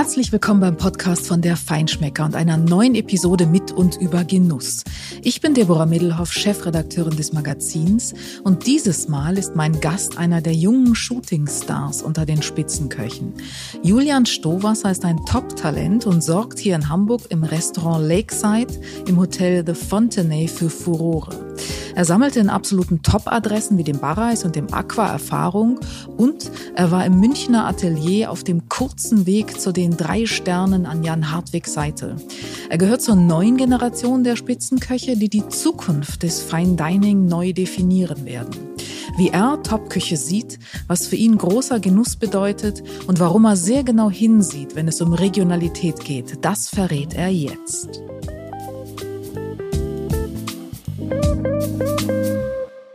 Herzlich 0.00 0.32
willkommen 0.32 0.60
beim 0.60 0.78
Podcast 0.78 1.26
von 1.26 1.42
der 1.42 1.58
Feinschmecker 1.58 2.24
und 2.24 2.34
einer 2.34 2.56
neuen 2.56 2.94
Episode 2.94 3.44
mit 3.44 3.70
und 3.70 4.00
über 4.00 4.24
Genuss. 4.24 4.82
Ich 5.20 5.42
bin 5.42 5.52
Deborah 5.52 5.84
Middelhoff, 5.84 6.32
Chefredakteurin 6.32 7.18
des 7.18 7.34
Magazins 7.34 8.14
und 8.42 8.66
dieses 8.66 9.08
Mal 9.08 9.36
ist 9.36 9.56
mein 9.56 9.78
Gast 9.78 10.16
einer 10.16 10.40
der 10.40 10.54
jungen 10.54 10.94
Shootingstars 10.94 12.00
unter 12.00 12.24
den 12.24 12.40
Spitzenköchen. 12.40 13.34
Julian 13.82 14.24
Stowasser 14.24 14.90
ist 14.90 15.04
ein 15.04 15.22
Top-Talent 15.26 16.06
und 16.06 16.24
sorgt 16.24 16.58
hier 16.58 16.76
in 16.76 16.88
Hamburg 16.88 17.26
im 17.28 17.44
Restaurant 17.44 18.08
Lakeside 18.08 18.72
im 19.06 19.18
Hotel 19.18 19.64
The 19.66 19.74
Fontenay 19.74 20.48
für 20.48 20.70
Furore. 20.70 21.50
Er 21.94 22.04
sammelte 22.04 22.40
in 22.40 22.48
absoluten 22.48 23.02
Top-Adressen 23.02 23.76
wie 23.76 23.84
dem 23.84 23.98
Barreis 23.98 24.44
und 24.44 24.56
dem 24.56 24.72
Aqua 24.72 25.08
Erfahrung 25.08 25.80
und 26.16 26.50
er 26.74 26.90
war 26.90 27.04
im 27.04 27.18
Münchner 27.20 27.66
Atelier 27.66 28.30
auf 28.30 28.44
dem 28.44 28.68
kurzen 28.68 29.26
Weg 29.26 29.60
zu 29.60 29.72
den 29.72 29.89
drei 29.96 30.26
Sternen 30.26 30.86
an 30.86 31.02
Jan 31.02 31.30
Hartwigs 31.30 31.72
Seite. 31.72 32.16
Er 32.68 32.78
gehört 32.78 33.02
zur 33.02 33.16
neuen 33.16 33.56
Generation 33.56 34.24
der 34.24 34.36
Spitzenköche, 34.36 35.16
die 35.16 35.28
die 35.28 35.48
Zukunft 35.48 36.22
des 36.22 36.42
Fine 36.42 36.76
Dining 36.76 37.26
neu 37.26 37.52
definieren 37.52 38.24
werden. 38.24 38.56
Wie 39.16 39.28
er 39.28 39.62
Topküche 39.62 40.16
sieht, 40.16 40.58
was 40.86 41.06
für 41.06 41.16
ihn 41.16 41.36
großer 41.36 41.80
Genuss 41.80 42.16
bedeutet 42.16 42.82
und 43.06 43.20
warum 43.20 43.44
er 43.44 43.56
sehr 43.56 43.84
genau 43.84 44.10
hinsieht, 44.10 44.76
wenn 44.76 44.88
es 44.88 45.00
um 45.00 45.12
Regionalität 45.12 46.00
geht, 46.04 46.44
das 46.44 46.68
verrät 46.68 47.14
er 47.14 47.28
jetzt. 47.28 48.00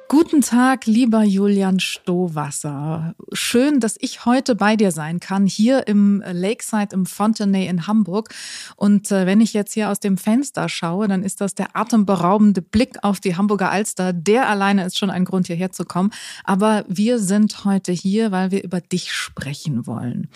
Guten 0.07 0.41
Tag, 0.41 0.85
lieber 0.85 1.23
Julian 1.23 1.79
Stowasser. 1.79 3.15
Schön, 3.33 3.79
dass 3.79 3.95
ich 3.99 4.25
heute 4.25 4.53
bei 4.55 4.75
dir 4.75 4.91
sein 4.91 5.19
kann, 5.19 5.47
hier 5.47 5.87
im 5.87 6.23
Lakeside 6.25 6.93
im 6.93 7.07
Fontenay 7.07 7.67
in 7.67 7.87
Hamburg. 7.87 8.29
Und 8.75 9.11
äh, 9.11 9.25
wenn 9.25 9.41
ich 9.41 9.53
jetzt 9.53 9.73
hier 9.73 9.89
aus 9.89 9.99
dem 9.99 10.17
Fenster 10.17 10.69
schaue, 10.69 11.07
dann 11.07 11.23
ist 11.23 11.41
das 11.41 11.55
der 11.55 11.75
atemberaubende 11.75 12.61
Blick 12.61 13.03
auf 13.03 13.19
die 13.19 13.35
Hamburger 13.35 13.71
Alster. 13.71 14.13
Der 14.13 14.47
alleine 14.47 14.85
ist 14.85 14.99
schon 14.99 15.09
ein 15.09 15.25
Grund, 15.25 15.47
hierher 15.47 15.71
zu 15.71 15.85
kommen. 15.85 16.11
Aber 16.43 16.85
wir 16.87 17.17
sind 17.17 17.65
heute 17.65 17.91
hier, 17.91 18.31
weil 18.31 18.51
wir 18.51 18.63
über 18.63 18.81
dich 18.81 19.11
sprechen 19.11 19.87
wollen. 19.87 20.29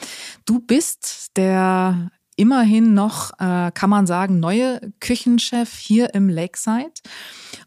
Du 0.45 0.59
bist 0.59 1.37
der 1.37 2.09
immerhin 2.39 2.93
noch, 2.93 3.31
äh, 3.39 3.71
kann 3.73 3.89
man 3.89 4.07
sagen, 4.07 4.39
neue 4.39 4.79
Küchenchef 5.01 5.77
hier 5.77 6.13
im 6.13 6.29
Lakeside. 6.29 6.93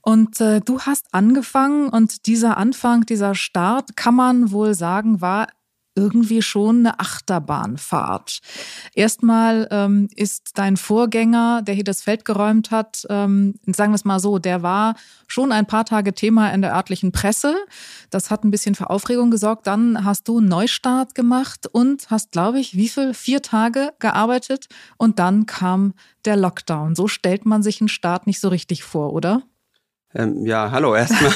Und 0.01 0.41
äh, 0.41 0.61
du 0.61 0.81
hast 0.81 1.13
angefangen 1.13 1.91
und 1.91 2.27
dieser 2.27 2.57
Anfang, 2.57 3.05
dieser 3.05 3.35
Start, 3.35 3.97
kann 3.97 4.15
man 4.15 4.51
wohl 4.51 4.75
sagen, 4.75 5.21
war 5.21 5.49
irgendwie 5.95 6.43
schon 6.43 6.81
eine 6.81 6.99
Achterbahnfahrt. 6.99 8.41
Erstmal 8.95 9.69
ähm, 9.71 10.09
ist 10.17 10.53
dein 10.55 10.77
Vorgänger, 10.77 11.63
der 11.63 11.75
hier 11.75 11.85
das 11.85 12.03
Feld 12.03 12.25
geräumt 12.25 12.71
hat, 12.71 13.07
ähm, 13.11 13.55
sagen 13.67 13.93
wir 13.93 13.97
es 13.97 14.05
mal 14.05 14.21
so, 14.21 14.39
der 14.39 14.63
war 14.63 14.95
schon 15.27 15.53
ein 15.53 15.67
paar 15.67 15.85
Tage 15.85 16.15
Thema 16.15 16.53
in 16.53 16.63
der 16.63 16.75
örtlichen 16.75 17.13
Presse. 17.13 17.55
Das 18.11 18.31
hat 18.31 18.45
ein 18.45 18.51
bisschen 18.51 18.75
für 18.75 18.91
Aufregung 18.91 19.31
gesorgt. 19.31 19.67
Dann 19.67 20.05
hast 20.05 20.29
du 20.29 20.39
einen 20.39 20.49
Neustart 20.49 21.15
gemacht 21.15 21.67
und 21.71 22.11
hast, 22.11 22.33
glaube 22.33 22.61
ich, 22.61 22.77
wie 22.77 22.89
viel? 22.89 23.15
Vier 23.15 23.43
Tage 23.43 23.93
gearbeitet 23.99 24.69
und 24.97 25.19
dann 25.19 25.47
kam 25.47 25.95
der 26.25 26.37
Lockdown. 26.37 26.95
So 26.95 27.09
stellt 27.09 27.47
man 27.47 27.63
sich 27.63 27.81
einen 27.81 27.89
Start 27.89 28.27
nicht 28.27 28.41
so 28.41 28.49
richtig 28.49 28.83
vor, 28.85 29.13
oder? 29.13 29.43
Ähm, 30.15 30.45
ja, 30.45 30.71
hallo 30.71 30.95
erstmal. 30.95 31.33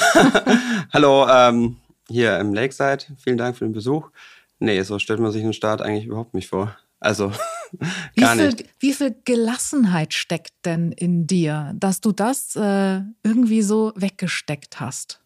hallo 0.93 1.27
ähm, 1.29 1.77
hier 2.09 2.39
im 2.39 2.53
Lakeside. 2.53 3.05
Vielen 3.17 3.37
Dank 3.37 3.57
für 3.57 3.65
den 3.65 3.73
Besuch. 3.73 4.09
Nee, 4.59 4.81
so 4.81 4.99
stellt 4.99 5.19
man 5.19 5.31
sich 5.31 5.43
einen 5.43 5.53
Start 5.53 5.81
eigentlich 5.81 6.05
überhaupt 6.05 6.33
nicht 6.33 6.47
vor. 6.47 6.75
Also 6.99 7.31
gar 8.15 8.35
wie 8.35 8.39
viel, 8.39 8.47
nicht. 8.47 8.65
Wie 8.79 8.93
viel 8.93 9.15
Gelassenheit 9.25 10.13
steckt 10.13 10.53
denn 10.65 10.91
in 10.91 11.27
dir, 11.27 11.73
dass 11.75 12.01
du 12.01 12.11
das 12.11 12.55
äh, 12.55 13.01
irgendwie 13.23 13.61
so 13.61 13.93
weggesteckt 13.95 14.79
hast? 14.79 15.21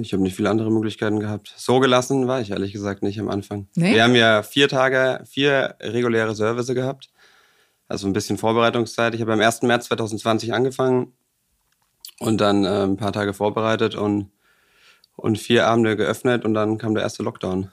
Ich 0.00 0.12
habe 0.12 0.22
nicht 0.22 0.34
viele 0.34 0.50
andere 0.50 0.70
Möglichkeiten 0.70 1.20
gehabt. 1.20 1.52
So 1.56 1.78
gelassen 1.78 2.26
war 2.26 2.40
ich 2.40 2.50
ehrlich 2.50 2.72
gesagt 2.72 3.02
nicht 3.02 3.20
am 3.20 3.28
Anfang. 3.28 3.68
Nee? 3.76 3.94
Wir 3.94 4.02
haben 4.02 4.14
ja 4.14 4.42
vier 4.42 4.68
Tage, 4.68 5.22
vier 5.26 5.76
reguläre 5.80 6.34
Service 6.34 6.68
gehabt. 6.68 7.10
Also 7.86 8.06
ein 8.06 8.12
bisschen 8.12 8.38
Vorbereitungszeit. 8.38 9.14
Ich 9.14 9.20
habe 9.20 9.32
am 9.32 9.40
1. 9.40 9.62
März 9.62 9.86
2020 9.86 10.52
angefangen 10.52 11.12
und 12.18 12.40
dann 12.40 12.64
äh, 12.64 12.84
ein 12.84 12.96
paar 12.96 13.12
Tage 13.12 13.32
vorbereitet 13.34 13.94
und, 13.94 14.30
und 15.16 15.38
vier 15.38 15.66
Abende 15.66 15.96
geöffnet 15.96 16.44
und 16.44 16.54
dann 16.54 16.78
kam 16.78 16.94
der 16.94 17.02
erste 17.02 17.22
Lockdown. 17.22 17.70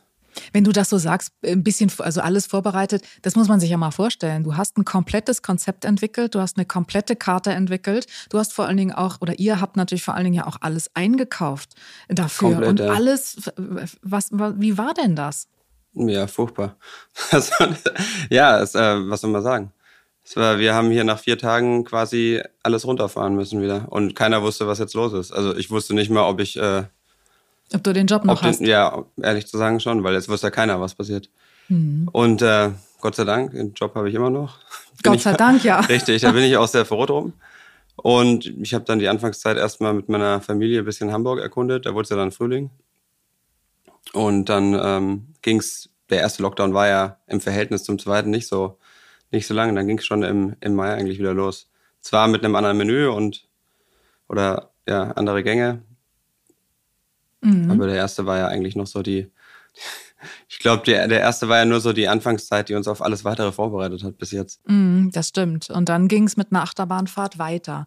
Wenn 0.53 0.63
du 0.63 0.72
das 0.72 0.90
so 0.90 0.97
sagst, 0.97 1.31
ein 1.44 1.63
bisschen, 1.63 1.91
also 2.00 2.22
alles 2.22 2.46
vorbereitet, 2.46 3.03
das 3.22 3.35
muss 3.35 3.47
man 3.47 3.59
sich 3.59 3.69
ja 3.69 3.78
mal 3.78 3.91
vorstellen. 3.91 4.44
Du 4.44 4.57
hast 4.57 4.78
ein 4.78 4.85
komplettes 4.85 5.41
Konzept 5.41 5.85
entwickelt, 5.85 6.35
du 6.35 6.40
hast 6.40 6.57
eine 6.57 6.66
komplette 6.66 7.16
Karte 7.16 7.51
entwickelt, 7.51 8.07
du 8.29 8.40
hast 8.40 8.53
vor 8.53 8.66
allen 8.66 8.78
Dingen 8.78 8.94
auch, 8.94 9.22
oder 9.22 9.40
ihr 9.40 9.62
habt 9.62 9.78
natürlich 9.78 10.03
vor 10.03 10.16
allen 10.16 10.25
Dingen 10.25 10.35
ja 10.35 10.47
auch 10.47 10.57
alles 10.62 10.90
eingekauft 10.94 11.75
dafür. 12.09 12.51
Komplett, 12.51 12.69
Und 12.69 12.81
alles, 12.81 13.51
was, 14.01 14.29
wie 14.31 14.78
war 14.78 14.94
denn 14.94 15.16
das? 15.16 15.47
Ja, 15.94 16.28
furchtbar. 16.28 16.75
ja, 18.29 18.59
es, 18.59 18.75
äh, 18.75 19.09
was 19.09 19.22
soll 19.22 19.31
man 19.31 19.41
sagen? 19.41 19.72
Es 20.25 20.35
war, 20.35 20.57
wir 20.57 20.73
haben 20.73 20.90
hier 20.90 21.03
nach 21.03 21.19
vier 21.19 21.38
Tagen 21.38 21.85
quasi 21.85 22.41
alles 22.63 22.85
runterfahren 22.85 23.35
müssen 23.35 23.62
wieder. 23.62 23.85
Und 23.91 24.16
keiner 24.16 24.41
wusste, 24.41 24.67
was 24.67 24.79
jetzt 24.79 24.96
los 24.96 25.13
ist. 25.13 25.31
Also 25.31 25.56
ich 25.56 25.69
wusste 25.69 25.94
nicht 25.94 26.09
mal, 26.09 26.28
ob 26.28 26.40
ich 26.40 26.57
äh, 26.57 26.85
ob 27.75 27.83
du 27.83 27.93
den 27.93 28.07
Job 28.07 28.23
noch 28.25 28.41
den, 28.41 28.49
hast? 28.49 28.61
Ja, 28.61 29.05
ehrlich 29.21 29.47
zu 29.47 29.57
sagen 29.57 29.79
schon, 29.79 30.03
weil 30.03 30.13
jetzt 30.13 30.29
wusste 30.29 30.47
ja 30.47 30.51
keiner, 30.51 30.79
was 30.81 30.95
passiert. 30.95 31.29
Mhm. 31.67 32.09
Und 32.11 32.41
äh, 32.41 32.71
Gott 33.01 33.15
sei 33.15 33.23
Dank, 33.23 33.51
den 33.51 33.73
Job 33.73 33.95
habe 33.95 34.09
ich 34.09 34.15
immer 34.15 34.29
noch. 34.29 34.57
Bin 35.03 35.11
Gott 35.11 35.21
sei 35.21 35.31
ich, 35.31 35.37
Dank, 35.37 35.63
ja. 35.63 35.79
Richtig, 35.89 36.21
da 36.21 36.31
bin 36.31 36.43
ich 36.43 36.57
auch 36.57 36.67
sehr 36.67 36.85
froh 36.85 37.05
drum. 37.05 37.33
Und 37.97 38.45
ich 38.45 38.73
habe 38.73 38.85
dann 38.85 38.99
die 38.99 39.07
Anfangszeit 39.07 39.57
erstmal 39.57 39.93
mit 39.93 40.09
meiner 40.09 40.41
Familie 40.41 40.79
ein 40.79 40.85
bisschen 40.85 41.11
Hamburg 41.11 41.39
erkundet. 41.39 41.85
Da 41.85 41.93
wurde 41.93 42.03
es 42.03 42.09
ja 42.09 42.17
dann 42.17 42.31
Frühling. 42.31 42.69
Und 44.13 44.49
dann 44.49 44.73
ähm, 44.73 45.27
ging 45.41 45.59
es, 45.59 45.89
der 46.09 46.19
erste 46.19 46.43
Lockdown 46.43 46.73
war 46.73 46.87
ja 46.87 47.17
im 47.27 47.41
Verhältnis 47.41 47.83
zum 47.83 47.97
zweiten 47.99 48.29
nicht 48.29 48.47
so, 48.47 48.77
nicht 49.31 49.47
so 49.47 49.53
lange. 49.53 49.73
Dann 49.73 49.87
ging 49.87 49.97
es 49.97 50.05
schon 50.05 50.23
im, 50.23 50.55
im 50.59 50.75
Mai 50.75 50.93
eigentlich 50.93 51.19
wieder 51.19 51.33
los. 51.33 51.69
Zwar 52.01 52.27
mit 52.27 52.43
einem 52.43 52.55
anderen 52.55 52.77
Menü 52.77 53.07
und 53.07 53.47
oder 54.27 54.71
ja, 54.87 55.11
andere 55.11 55.43
Gänge, 55.43 55.81
Mhm. 57.41 57.72
Aber 57.72 57.88
der 57.88 57.96
erste 57.96 58.25
war 58.25 58.38
ja 58.38 58.47
eigentlich 58.47 58.75
noch 58.75 58.88
so 58.88 59.01
die, 59.01 59.31
ich 60.50 60.59
glaube, 60.59 60.84
der, 60.84 61.07
der 61.07 61.19
erste 61.19 61.47
war 61.50 61.57
ja 61.57 61.66
nur 61.66 61.81
so 61.81 61.94
die 61.94 62.07
Anfangszeit, 62.07 62.69
die 62.69 62.75
uns 62.75 62.88
auf 62.88 63.01
alles 63.01 63.23
weitere 63.23 63.51
vorbereitet 63.51 64.03
hat 64.03 64.18
bis 64.18 64.31
jetzt. 64.31 64.62
Mm, 64.68 65.09
das 65.12 65.29
stimmt. 65.29 65.69
Und 65.69 65.90
dann 65.90 66.07
ging 66.07 66.25
es 66.25 66.38
mit 66.38 66.51
einer 66.51 66.63
Achterbahnfahrt 66.63 67.38
weiter. 67.38 67.85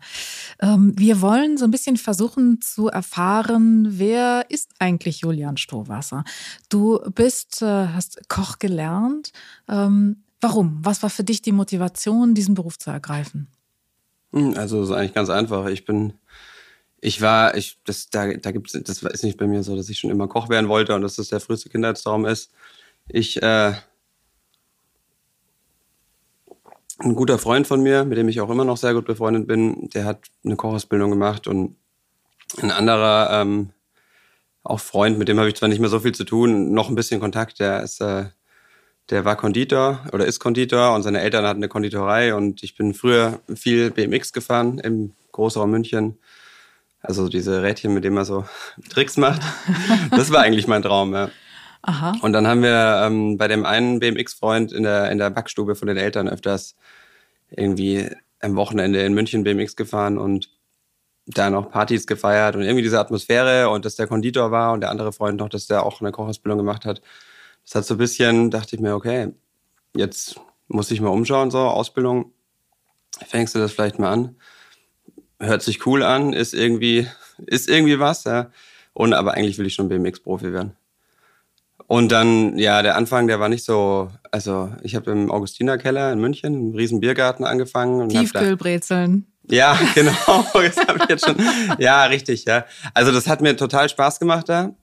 Ähm, 0.61 0.93
wir 0.97 1.21
wollen 1.21 1.57
so 1.57 1.65
ein 1.65 1.71
bisschen 1.71 1.97
versuchen 1.97 2.61
zu 2.61 2.89
erfahren, 2.89 3.87
wer 3.91 4.47
ist 4.49 4.73
eigentlich 4.79 5.21
Julian 5.21 5.57
Strohwasser? 5.57 6.25
Du 6.69 7.01
bist, 7.15 7.63
äh, 7.63 7.89
hast 7.89 8.29
Koch 8.29 8.59
gelernt. 8.59 9.33
Ähm, 9.69 10.23
warum? 10.41 10.79
Was 10.83 11.03
war 11.03 11.11
für 11.11 11.25
dich 11.25 11.43
die 11.43 11.53
Motivation, 11.53 12.35
diesen 12.35 12.55
Beruf 12.55 12.79
zu 12.79 12.91
ergreifen? 12.91 13.49
Hm, 14.33 14.55
also, 14.57 14.83
es 14.83 14.91
ist 14.91 14.95
eigentlich 14.95 15.15
ganz 15.15 15.31
einfach. 15.31 15.67
Ich 15.67 15.85
bin 15.85 16.13
ich 17.01 17.21
war, 17.21 17.57
ich, 17.57 17.79
das, 17.85 18.11
da, 18.11 18.33
da 18.35 18.51
gibt's, 18.51 18.73
das 18.73 19.03
ist 19.03 19.25
nicht 19.25 19.39
bei 19.39 19.47
mir 19.47 19.63
so, 19.63 19.77
dass 19.77 19.89
ich 19.89 19.99
schon 19.99 20.11
immer 20.11 20.29
Koch 20.29 20.49
werden 20.49 20.69
wollte 20.69 20.95
und 20.95 21.03
dass 21.03 21.17
das 21.17 21.29
der 21.29 21.41
früheste 21.41 21.69
Kindheitstraum 21.69 22.27
ist. 22.27 22.51
Ich, 23.09 23.41
äh, 23.43 23.75
ein 26.99 27.15
guter 27.15 27.39
Freund 27.39 27.67
von 27.67 27.81
mir, 27.81 28.05
mit 28.05 28.19
dem 28.19 28.29
ich 28.29 28.41
auch 28.41 28.51
immer 28.51 28.65
noch 28.65 28.77
sehr 28.77 28.95
gut 28.95 29.07
befreundet 29.07 29.47
bin, 29.47 29.89
der 29.91 30.05
hat 30.05 30.27
eine 30.45 30.57
Kochausbildung 30.57 31.11
gemacht 31.11 31.47
und 31.47 31.77
ein 32.61 32.73
anderer, 32.73 33.41
ähm, 33.41 33.71
auch 34.65 34.81
Freund, 34.81 35.19
mit 35.19 35.29
dem 35.29 35.39
habe 35.39 35.49
ich 35.49 35.55
zwar 35.55 35.69
nicht 35.69 35.79
mehr 35.79 35.89
so 35.89 36.01
viel 36.01 36.13
zu 36.15 36.25
tun, 36.25 36.73
noch 36.73 36.89
ein 36.89 36.97
bisschen 36.97 37.21
Kontakt, 37.21 37.61
der 37.61 37.83
ist, 37.83 38.01
äh, 38.01 38.27
der 39.11 39.25
war 39.25 39.37
Konditor 39.37 40.05
oder 40.13 40.27
ist 40.27 40.41
Konditor 40.41 40.95
und 40.95 41.05
seine 41.05 41.21
Eltern 41.21 41.47
hatten 41.47 41.61
eine 41.61 41.69
Konditorei 41.69 42.35
und 42.35 42.63
ich 42.63 42.77
bin 42.77 42.93
früher 42.93 43.41
viel 43.55 43.91
BMX 43.91 44.33
gefahren 44.33 44.79
im 44.81 45.13
Großraum 45.33 45.71
München 45.71 46.19
also 47.09 47.29
diese 47.29 47.63
Rädchen, 47.63 47.95
mit 47.95 48.05
denen 48.05 48.15
man 48.15 48.27
so 48.27 48.45
Tricks 48.91 49.17
macht. 49.17 49.41
Das 50.11 50.31
war 50.31 50.43
eigentlich 50.43 50.67
mein 50.67 50.83
Traum, 50.83 51.15
ja. 51.15 51.31
Aha. 51.83 52.17
Und 52.21 52.33
dann 52.35 52.47
haben 52.47 52.63
wir 52.63 53.03
ähm, 53.05 53.39
bei 53.39 53.49
dem 53.49 53.65
einen 53.65 53.99
BMX-Freund 53.99 54.73
in 54.73 54.83
der, 54.83 55.11
in 55.11 55.19
der 55.19 55.31
Backstube 55.31 55.75
von 55.75 55.89
den 55.89 55.97
Eltern 55.97 56.29
öfters 56.29 56.77
irgendwie 57.51 58.11
am 58.41 58.57
Wochenende 58.57 59.03
in 59.03 59.15
München 59.15 59.43
BMX 59.43 59.75
gefahren 59.75 60.19
und 60.19 60.51
da 61.25 61.51
noch 61.51 61.71
Partys 61.71 62.07
gefeiert 62.07 62.57
und 62.57 62.63
irgendwie 62.63 62.83
diese 62.83 63.01
Atmosphäre 63.01 63.71
und 63.71 63.85
dass 63.85 63.97
der 63.97 64.07
Konditor 64.07 64.51
war 64.51 64.73
und 64.73 64.81
der 64.81 64.91
andere 64.91 65.13
Freund 65.13 65.39
noch, 65.39 65.49
dass 65.49 65.67
der 65.67 65.85
auch 65.87 66.01
eine 66.01 66.13
Kochausbildung 66.13 66.59
gemacht 66.59 66.85
hat. 66.85 67.01
Das 67.65 67.75
hat 67.75 67.87
so 67.87 67.95
ein 67.95 67.99
bisschen, 67.99 68.51
dachte 68.51 68.77
ich 68.77 68.83
mir, 68.83 68.95
okay, 68.95 69.33
jetzt 69.95 70.41
muss 70.67 70.91
ich 70.91 71.01
mal 71.01 71.09
umschauen, 71.09 71.51
so 71.51 71.59
Ausbildung, 71.61 72.33
fängst 73.27 73.55
du 73.55 73.59
das 73.61 73.73
vielleicht 73.73 73.99
mal 73.99 74.13
an 74.13 74.37
hört 75.41 75.63
sich 75.63 75.87
cool 75.87 76.03
an, 76.03 76.33
ist 76.33 76.55
irgendwie, 76.55 77.07
ist 77.39 77.69
irgendwie 77.69 77.99
was, 77.99 78.25
ja. 78.25 78.51
Und 78.93 79.15
aber 79.15 79.35
eigentlich 79.35 79.59
will 79.59 79.67
ich 79.67 79.75
schon 79.75 79.89
BMX-Profi 79.89 80.53
werden. 80.53 80.77
Und 81.87 82.13
dann, 82.13 82.59
ja, 82.59 82.83
der 82.83 82.97
Anfang, 82.97 83.29
der 83.29 83.41
war 83.41 83.49
nicht 83.49 83.65
so, 83.65 84.11
also 84.31 84.71
ich 84.83 84.95
habe 84.95 85.11
im 85.11 85.31
Augustinerkeller 85.31 86.13
in 86.13 86.21
München, 86.21 86.55
im 86.55 86.75
riesen 86.75 87.01
Biergarten 87.01 87.45
angefangen. 87.45 88.03
Und 88.03 88.11
Tiefkühlbrezeln. 88.11 89.27
Ja, 89.51 89.79
genau. 89.95 90.13
Das 90.53 90.77
habe 90.87 90.99
ich 91.03 91.09
jetzt 91.09 91.25
schon. 91.25 91.37
Ja, 91.79 92.05
richtig, 92.05 92.45
ja. 92.45 92.67
Also 92.93 93.11
das 93.11 93.27
hat 93.27 93.41
mir 93.41 93.57
total 93.57 93.89
Spaß 93.89 94.21
gemacht 94.21 94.49
da. 94.49 94.75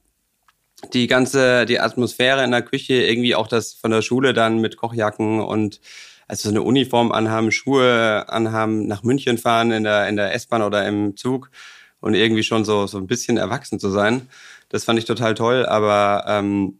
Die 0.93 1.07
ganze, 1.07 1.65
die 1.65 1.79
Atmosphäre 1.79 2.43
in 2.43 2.51
der 2.51 2.63
Küche, 2.63 2.93
irgendwie 2.93 3.35
auch 3.35 3.47
das 3.47 3.73
von 3.73 3.91
der 3.91 4.01
Schule 4.01 4.33
dann 4.33 4.59
mit 4.59 4.77
Kochjacken 4.77 5.41
und 5.41 5.79
also 6.27 6.49
so 6.49 6.53
eine 6.53 6.63
Uniform 6.63 7.11
anhaben, 7.11 7.51
Schuhe 7.51 8.25
anhaben, 8.29 8.87
nach 8.87 9.03
München 9.03 9.37
fahren 9.37 9.71
in 9.71 9.83
der, 9.83 10.07
in 10.07 10.15
der 10.15 10.33
S-Bahn 10.33 10.61
oder 10.61 10.87
im 10.87 11.15
Zug 11.15 11.51
und 11.99 12.13
irgendwie 12.13 12.43
schon 12.43 12.65
so, 12.65 12.87
so 12.87 12.97
ein 12.97 13.07
bisschen 13.07 13.37
erwachsen 13.37 13.79
zu 13.79 13.89
sein. 13.89 14.29
Das 14.69 14.83
fand 14.83 14.99
ich 14.99 15.05
total 15.05 15.35
toll, 15.35 15.65
aber 15.65 16.25
ähm, 16.27 16.79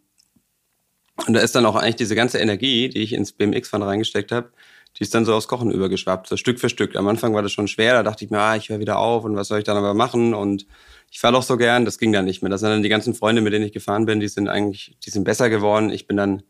und 1.28 1.34
da 1.34 1.40
ist 1.40 1.56
dann 1.56 1.66
auch 1.66 1.76
eigentlich 1.76 1.96
diese 1.96 2.16
ganze 2.16 2.40
Energie, 2.40 2.90
die 2.90 3.00
ich 3.00 3.14
ins 3.14 3.32
BMX-Fahren 3.32 3.84
reingesteckt 3.84 4.32
habe, 4.32 4.52
die 4.98 5.04
ist 5.04 5.14
dann 5.14 5.26
so 5.26 5.34
aufs 5.34 5.48
Kochen 5.48 5.72
übergeschwappt, 5.72 6.28
so 6.28 6.38
Stück 6.38 6.60
für 6.60 6.70
Stück. 6.70 6.96
Am 6.96 7.08
Anfang 7.08 7.34
war 7.34 7.42
das 7.42 7.52
schon 7.52 7.68
schwer, 7.68 7.94
da 7.94 8.04
dachte 8.04 8.26
ich 8.26 8.32
mir, 8.32 8.40
ah, 8.40 8.56
ich 8.56 8.70
höre 8.70 8.80
wieder 8.80 8.98
auf 9.00 9.24
und 9.24 9.36
was 9.36 9.48
soll 9.48 9.60
ich 9.60 9.64
dann 9.66 9.78
aber 9.78 9.94
machen? 9.94 10.34
Und 10.34 10.66
ich 11.12 11.20
fahre 11.20 11.34
doch 11.34 11.44
so 11.44 11.58
gern, 11.58 11.86
das 11.86 11.98
ging 11.98 12.12
dann 12.12 12.26
nicht 12.26 12.42
mehr. 12.42 12.50
Das 12.50 12.62
sind 12.62 12.70
dann 12.70 12.84
die 12.84 12.90
ganzen 12.90 13.14
Freunde, 13.14 13.42
mit 13.42 13.54
denen 13.54 13.66
ich 13.66 13.74
gefahren 13.74 14.06
bin, 14.06 14.20
die 14.20 14.28
sind 14.28 14.48
eigentlich, 14.48 14.98
die 15.06 15.10
sind 15.10 15.24
besser 15.24 15.50
geworden. 15.50 15.90
Ich 15.90 16.08
bin 16.08 16.18
dann 16.18 16.44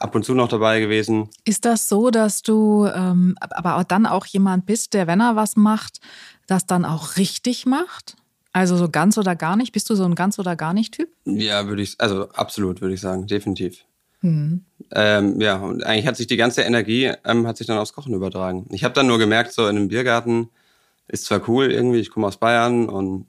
ab 0.00 0.14
und 0.14 0.24
zu 0.24 0.34
noch 0.34 0.48
dabei 0.48 0.80
gewesen. 0.80 1.28
Ist 1.44 1.64
das 1.64 1.88
so, 1.88 2.10
dass 2.10 2.42
du 2.42 2.86
ähm, 2.86 3.36
aber 3.40 3.76
auch 3.76 3.84
dann 3.84 4.06
auch 4.06 4.26
jemand 4.26 4.66
bist, 4.66 4.94
der, 4.94 5.06
wenn 5.06 5.20
er 5.20 5.36
was 5.36 5.56
macht, 5.56 6.00
das 6.46 6.66
dann 6.66 6.84
auch 6.84 7.16
richtig 7.16 7.66
macht? 7.66 8.16
Also 8.52 8.76
so 8.76 8.88
ganz 8.88 9.16
oder 9.16 9.36
gar 9.36 9.56
nicht? 9.56 9.72
Bist 9.72 9.88
du 9.90 9.94
so 9.94 10.04
ein 10.04 10.16
ganz 10.16 10.38
oder 10.38 10.56
gar 10.56 10.74
nicht 10.74 10.94
Typ? 10.94 11.08
Ja, 11.24 11.68
würde 11.68 11.82
ich, 11.82 11.94
also 11.98 12.28
absolut, 12.30 12.80
würde 12.80 12.94
ich 12.94 13.00
sagen, 13.00 13.26
definitiv. 13.26 13.84
Mhm. 14.22 14.64
Ähm, 14.90 15.40
ja, 15.40 15.56
und 15.56 15.84
eigentlich 15.84 16.06
hat 16.06 16.16
sich 16.16 16.26
die 16.26 16.36
ganze 16.36 16.62
Energie 16.62 17.12
ähm, 17.24 17.46
hat 17.46 17.56
sich 17.56 17.66
dann 17.66 17.78
aufs 17.78 17.92
Kochen 17.92 18.14
übertragen. 18.14 18.66
Ich 18.70 18.82
habe 18.84 18.94
dann 18.94 19.06
nur 19.06 19.18
gemerkt, 19.18 19.52
so 19.52 19.68
in 19.68 19.76
einem 19.76 19.88
Biergarten 19.88 20.48
ist 21.08 21.26
zwar 21.26 21.48
cool 21.48 21.70
irgendwie, 21.70 22.00
ich 22.00 22.10
komme 22.10 22.26
aus 22.26 22.38
Bayern 22.38 22.88
und 22.88 23.26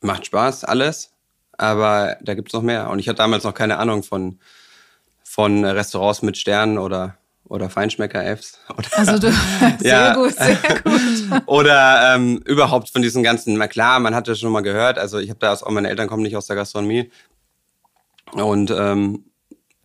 macht 0.00 0.26
Spaß, 0.26 0.64
alles, 0.64 1.12
aber 1.52 2.16
da 2.22 2.34
gibt's 2.34 2.52
noch 2.52 2.62
mehr. 2.62 2.90
Und 2.90 2.98
ich 2.98 3.08
hatte 3.08 3.18
damals 3.18 3.44
noch 3.44 3.54
keine 3.54 3.78
Ahnung 3.78 4.02
von, 4.02 4.38
von 5.36 5.66
Restaurants 5.66 6.22
mit 6.22 6.38
Sternen 6.38 6.78
oder 6.78 7.18
oder 7.44 7.68
Feinschmecker-Fs. 7.68 8.58
Also 8.96 9.18
du, 9.18 9.30
sehr 9.78 9.90
ja, 9.90 10.14
gut, 10.14 10.32
sehr 10.32 10.56
gut. 10.82 11.42
oder 11.46 12.14
ähm, 12.14 12.38
überhaupt 12.46 12.88
von 12.88 13.02
diesen 13.02 13.22
ganzen, 13.22 13.54
na 13.58 13.68
klar, 13.68 14.00
man 14.00 14.14
hatte 14.14 14.34
schon 14.34 14.50
mal 14.50 14.62
gehört, 14.62 14.98
also 14.98 15.18
ich 15.18 15.28
habe 15.28 15.38
da 15.38 15.52
auch, 15.52 15.70
meine 15.70 15.90
Eltern 15.90 16.08
kommen 16.08 16.22
nicht 16.22 16.38
aus 16.38 16.46
der 16.46 16.56
Gastronomie. 16.56 17.10
Und 18.32 18.70
ähm, 18.70 19.26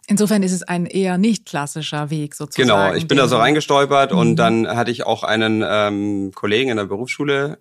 Insofern 0.07 0.41
ist 0.41 0.53
es 0.53 0.63
ein 0.63 0.85
eher 0.85 1.17
nicht 1.17 1.45
klassischer 1.45 2.09
Weg 2.09 2.33
sozusagen. 2.33 2.69
Genau, 2.69 2.93
ich 2.93 3.07
bin 3.07 3.17
da 3.17 3.27
so 3.27 3.35
reingestolpert 3.35 4.13
mhm. 4.13 4.17
und 4.17 4.35
dann 4.37 4.67
hatte 4.69 4.89
ich 4.89 5.05
auch 5.05 5.23
einen 5.23 5.63
ähm, 5.67 6.31
Kollegen 6.33 6.69
in 6.69 6.77
der 6.77 6.85
Berufsschule, 6.85 7.59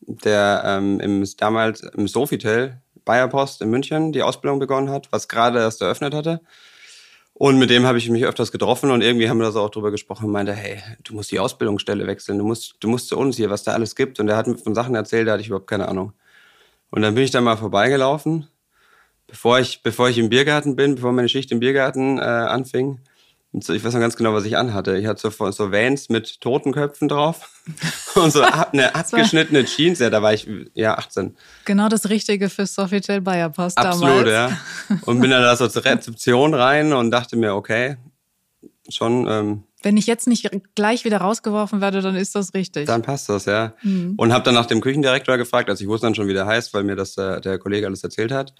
der 0.00 0.62
ähm, 0.64 0.98
im, 0.98 1.28
damals 1.36 1.82
im 1.82 2.08
Sofitel 2.08 2.80
Bayerpost 3.04 3.60
in 3.60 3.68
München 3.68 4.12
die 4.12 4.22
Ausbildung 4.22 4.58
begonnen 4.58 4.90
hat, 4.90 5.08
was 5.12 5.28
gerade 5.28 5.58
erst 5.58 5.82
eröffnet 5.82 6.14
hatte. 6.14 6.40
Und 7.38 7.58
mit 7.58 7.70
dem 7.70 7.86
habe 7.86 7.98
ich 7.98 8.10
mich 8.10 8.24
öfters 8.24 8.50
getroffen 8.50 8.90
und 8.90 9.00
irgendwie 9.00 9.28
haben 9.28 9.38
wir 9.38 9.44
da 9.44 9.52
so 9.52 9.60
auch 9.60 9.70
drüber 9.70 9.92
gesprochen 9.92 10.26
und 10.26 10.32
meinte, 10.32 10.52
hey, 10.52 10.82
du 11.04 11.14
musst 11.14 11.30
die 11.30 11.38
Ausbildungsstelle 11.38 12.06
wechseln, 12.06 12.38
du 12.38 12.44
musst, 12.44 12.74
du 12.80 12.88
musst 12.88 13.08
zu 13.08 13.16
uns 13.16 13.36
hier, 13.36 13.48
was 13.48 13.62
da 13.62 13.72
alles 13.72 13.94
gibt. 13.94 14.18
Und 14.18 14.28
er 14.28 14.36
hat 14.36 14.48
mir 14.48 14.58
von 14.58 14.74
Sachen 14.74 14.96
erzählt, 14.96 15.28
da 15.28 15.32
hatte 15.32 15.42
ich 15.42 15.48
überhaupt 15.48 15.68
keine 15.68 15.88
Ahnung. 15.88 16.12
Und 16.90 17.02
dann 17.02 17.14
bin 17.14 17.22
ich 17.22 17.30
da 17.30 17.40
mal 17.40 17.56
vorbeigelaufen 17.56 18.48
bevor 19.28 19.60
ich, 19.60 19.82
bevor 19.84 20.08
ich 20.08 20.18
im 20.18 20.30
Biergarten 20.30 20.74
bin, 20.74 20.96
bevor 20.96 21.12
meine 21.12 21.28
Schicht 21.28 21.52
im 21.52 21.60
Biergarten 21.60 22.18
äh, 22.18 22.22
anfing, 22.22 22.98
ich 23.52 23.84
weiß 23.84 23.94
noch 23.94 24.00
ganz 24.00 24.16
genau, 24.16 24.34
was 24.34 24.44
ich 24.44 24.56
anhatte. 24.58 24.96
Ich 24.98 25.06
hatte 25.06 25.30
so, 25.30 25.50
so 25.50 25.72
Vans 25.72 26.10
mit 26.10 26.40
Totenköpfen 26.40 27.08
drauf 27.08 27.48
und 28.14 28.30
so 28.30 28.42
ab, 28.44 28.70
eine 28.72 28.94
abgeschnittene 28.94 29.64
Jeans. 29.64 30.00
Ja, 30.00 30.10
da 30.10 30.22
war 30.22 30.34
ich 30.34 30.46
ja 30.74 30.98
18. 30.98 31.34
Genau 31.64 31.88
das 31.88 32.10
Richtige 32.10 32.50
für 32.50 32.66
Sofitel 32.66 33.22
Bayer 33.22 33.48
Post 33.48 33.78
Absolut, 33.78 34.26
damals. 34.26 34.30
ja. 34.30 34.96
Und 35.06 35.20
bin 35.20 35.30
dann 35.30 35.42
da 35.42 35.56
so 35.56 35.66
zur 35.68 35.84
Rezeption 35.84 36.52
rein 36.54 36.92
und 36.92 37.10
dachte 37.10 37.36
mir, 37.36 37.54
okay, 37.54 37.96
schon. 38.88 39.26
Ähm, 39.28 39.62
Wenn 39.82 39.96
ich 39.96 40.06
jetzt 40.06 40.26
nicht 40.26 40.50
gleich 40.74 41.04
wieder 41.04 41.18
rausgeworfen 41.18 41.80
werde, 41.80 42.00
dann 42.02 42.16
ist 42.16 42.34
das 42.34 42.54
richtig. 42.54 42.86
Dann 42.86 43.02
passt 43.02 43.28
das, 43.28 43.46
ja. 43.46 43.74
Mhm. 43.82 44.14
Und 44.16 44.32
habe 44.32 44.44
dann 44.44 44.54
nach 44.54 44.66
dem 44.66 44.80
Küchendirektor 44.80 45.36
gefragt, 45.38 45.70
also 45.70 45.82
ich 45.82 45.88
wusste 45.88 46.06
dann 46.06 46.14
schon, 46.14 46.28
wie 46.28 46.34
der 46.34 46.46
heißt, 46.46 46.74
weil 46.74 46.84
mir 46.84 46.96
das 46.96 47.14
der, 47.14 47.40
der 47.40 47.58
Kollege 47.58 47.86
alles 47.86 48.02
erzählt 48.04 48.32
hat. 48.32 48.54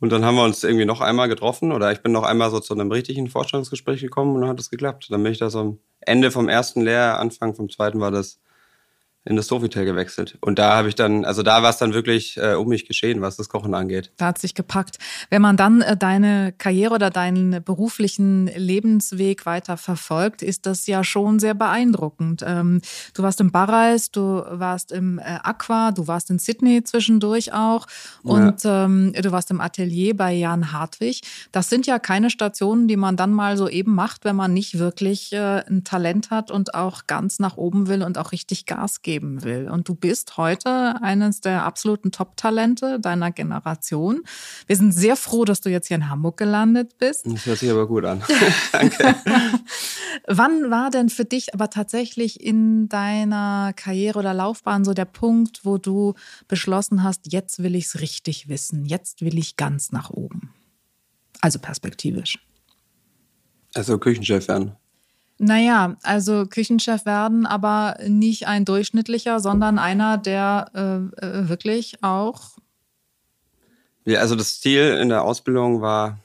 Und 0.00 0.10
dann 0.10 0.24
haben 0.24 0.36
wir 0.36 0.44
uns 0.44 0.62
irgendwie 0.62 0.84
noch 0.84 1.00
einmal 1.00 1.28
getroffen 1.28 1.72
oder 1.72 1.90
ich 1.90 2.02
bin 2.02 2.12
noch 2.12 2.22
einmal 2.22 2.50
so 2.50 2.60
zu 2.60 2.74
einem 2.74 2.90
richtigen 2.90 3.28
Vorstellungsgespräch 3.28 4.00
gekommen 4.00 4.34
und 4.36 4.42
dann 4.42 4.50
hat 4.50 4.60
es 4.60 4.70
geklappt. 4.70 5.08
Dann 5.10 5.22
bin 5.22 5.32
ich 5.32 5.38
da 5.38 5.50
so 5.50 5.58
am 5.60 5.78
Ende 6.00 6.30
vom 6.30 6.48
ersten 6.48 6.82
Lehr, 6.82 7.18
Anfang 7.18 7.54
vom 7.54 7.68
zweiten 7.68 8.00
war 8.00 8.10
das 8.10 8.40
in 9.28 9.36
das 9.36 9.46
Sofitel 9.46 9.84
gewechselt. 9.84 10.38
Und 10.40 10.58
da 10.58 10.74
habe 10.74 10.88
ich 10.88 10.94
dann, 10.94 11.26
also 11.26 11.42
da 11.42 11.62
war 11.62 11.68
es 11.68 11.76
dann 11.76 11.92
wirklich 11.92 12.38
äh, 12.38 12.54
um 12.54 12.68
mich 12.68 12.86
geschehen, 12.86 13.20
was 13.20 13.36
das 13.36 13.50
Kochen 13.50 13.74
angeht. 13.74 14.10
Da 14.16 14.26
hat 14.26 14.38
sich 14.38 14.54
gepackt. 14.54 14.96
Wenn 15.28 15.42
man 15.42 15.58
dann 15.58 15.82
äh, 15.82 15.98
deine 15.98 16.54
Karriere 16.56 16.94
oder 16.94 17.10
deinen 17.10 17.62
beruflichen 17.62 18.46
Lebensweg 18.46 19.44
weiter 19.44 19.76
verfolgt, 19.76 20.40
ist 20.40 20.64
das 20.64 20.86
ja 20.86 21.04
schon 21.04 21.40
sehr 21.40 21.52
beeindruckend. 21.52 22.42
Ähm, 22.46 22.80
du 23.12 23.22
warst 23.22 23.42
im 23.42 23.50
Barreis, 23.50 24.10
du 24.10 24.42
warst 24.48 24.92
im 24.92 25.18
äh, 25.18 25.38
Aqua, 25.42 25.92
du 25.92 26.08
warst 26.08 26.30
in 26.30 26.38
Sydney 26.38 26.82
zwischendurch 26.82 27.52
auch 27.52 27.86
und 28.22 28.64
ja. 28.64 28.86
ähm, 28.86 29.12
du 29.12 29.30
warst 29.30 29.50
im 29.50 29.60
Atelier 29.60 30.16
bei 30.16 30.32
Jan 30.32 30.72
Hartwig. 30.72 31.20
Das 31.52 31.68
sind 31.68 31.86
ja 31.86 31.98
keine 31.98 32.30
Stationen, 32.30 32.88
die 32.88 32.96
man 32.96 33.16
dann 33.16 33.32
mal 33.32 33.58
so 33.58 33.68
eben 33.68 33.94
macht, 33.94 34.24
wenn 34.24 34.36
man 34.36 34.54
nicht 34.54 34.78
wirklich 34.78 35.34
äh, 35.34 35.64
ein 35.68 35.84
Talent 35.84 36.30
hat 36.30 36.50
und 36.50 36.74
auch 36.74 37.06
ganz 37.06 37.38
nach 37.40 37.58
oben 37.58 37.88
will 37.88 38.02
und 38.02 38.16
auch 38.16 38.32
richtig 38.32 38.64
Gas 38.64 39.02
gibt 39.02 39.17
geben 39.18 39.42
will. 39.42 39.68
Und 39.68 39.88
du 39.88 39.94
bist 39.94 40.36
heute 40.36 41.02
eines 41.02 41.40
der 41.40 41.64
absoluten 41.64 42.12
Top-Talente 42.12 43.00
deiner 43.00 43.32
Generation. 43.32 44.22
Wir 44.66 44.76
sind 44.76 44.92
sehr 44.92 45.16
froh, 45.16 45.44
dass 45.44 45.60
du 45.60 45.70
jetzt 45.70 45.88
hier 45.88 45.96
in 45.96 46.08
Hamburg 46.08 46.36
gelandet 46.36 46.98
bist. 46.98 47.26
Das 47.26 47.46
hört 47.46 47.58
sich 47.58 47.70
aber 47.70 47.88
gut 47.88 48.04
an. 48.04 48.22
Danke. 48.72 49.16
Wann 50.28 50.70
war 50.70 50.90
denn 50.90 51.08
für 51.08 51.24
dich 51.24 51.52
aber 51.54 51.68
tatsächlich 51.68 52.40
in 52.40 52.88
deiner 52.88 53.72
Karriere 53.74 54.20
oder 54.20 54.34
Laufbahn 54.34 54.84
so 54.84 54.94
der 54.94 55.04
Punkt, 55.04 55.64
wo 55.64 55.78
du 55.78 56.14
beschlossen 56.46 57.02
hast, 57.02 57.32
jetzt 57.32 57.62
will 57.62 57.74
ich 57.74 57.86
es 57.86 58.00
richtig 58.00 58.48
wissen, 58.48 58.84
jetzt 58.84 59.22
will 59.22 59.36
ich 59.36 59.56
ganz 59.56 59.90
nach 59.90 60.10
oben? 60.10 60.54
Also 61.40 61.58
perspektivisch. 61.58 62.38
Also 63.74 63.98
Küchenchef 63.98 64.48
werden. 64.48 64.76
Naja, 65.38 65.96
also 66.02 66.46
Küchenchef 66.46 67.06
werden, 67.06 67.46
aber 67.46 67.96
nicht 68.06 68.48
ein 68.48 68.64
durchschnittlicher, 68.64 69.38
sondern 69.38 69.78
einer, 69.78 70.18
der 70.18 70.70
äh, 70.74 71.24
äh, 71.24 71.48
wirklich 71.48 72.02
auch. 72.02 72.58
Ja, 74.04 74.20
also 74.20 74.34
das 74.34 74.60
Ziel 74.60 74.98
in 75.00 75.10
der 75.10 75.22
Ausbildung 75.22 75.80
war 75.80 76.18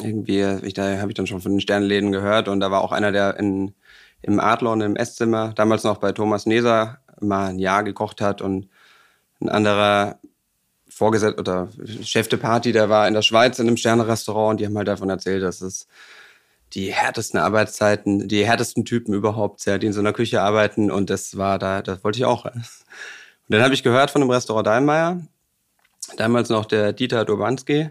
irgendwie, 0.00 0.40
ich, 0.62 0.72
da 0.72 0.98
habe 0.98 1.10
ich 1.10 1.14
dann 1.14 1.26
schon 1.26 1.42
von 1.42 1.52
den 1.52 1.60
Sternläden 1.60 2.10
gehört 2.10 2.48
und 2.48 2.60
da 2.60 2.70
war 2.70 2.82
auch 2.82 2.92
einer, 2.92 3.12
der 3.12 3.38
in, 3.38 3.74
im 4.22 4.40
Adlon 4.40 4.80
im 4.80 4.96
Esszimmer, 4.96 5.52
damals 5.54 5.84
noch 5.84 5.98
bei 5.98 6.12
Thomas 6.12 6.46
Neser, 6.46 6.98
mal 7.20 7.48
ein 7.48 7.58
Jahr 7.58 7.82
gekocht 7.82 8.22
hat 8.22 8.40
und 8.40 8.68
ein 9.40 9.50
anderer 9.50 10.18
Vorgesetzter 10.88 11.40
oder 11.40 11.68
Chef 12.02 12.28
de 12.28 12.38
Party, 12.38 12.72
der 12.72 12.88
war 12.88 13.06
in 13.08 13.14
der 13.14 13.22
Schweiz 13.22 13.58
in 13.58 13.66
einem 13.66 13.76
Sternerestaurant 13.76 14.52
und 14.52 14.60
die 14.60 14.66
haben 14.66 14.76
halt 14.76 14.88
davon 14.88 15.10
erzählt, 15.10 15.42
dass 15.42 15.60
es 15.60 15.86
die 16.74 16.92
härtesten 16.92 17.38
Arbeitszeiten, 17.38 18.28
die 18.28 18.46
härtesten 18.46 18.84
Typen 18.84 19.14
überhaupt, 19.14 19.64
ja, 19.66 19.78
die 19.78 19.86
in 19.86 19.92
so 19.92 20.00
einer 20.00 20.12
Küche 20.12 20.40
arbeiten. 20.40 20.90
Und 20.90 21.10
das 21.10 21.36
war 21.36 21.58
da, 21.58 21.82
das 21.82 22.02
wollte 22.02 22.18
ich 22.18 22.24
auch. 22.24 22.44
Und 22.46 22.64
dann 23.48 23.62
habe 23.62 23.74
ich 23.74 23.82
gehört 23.82 24.10
von 24.10 24.20
dem 24.20 24.30
Restaurant 24.30 24.66
Dallmayr, 24.66 25.20
damals 26.16 26.48
noch 26.48 26.64
der 26.64 26.92
Dieter 26.92 27.24
Dobanski, 27.24 27.90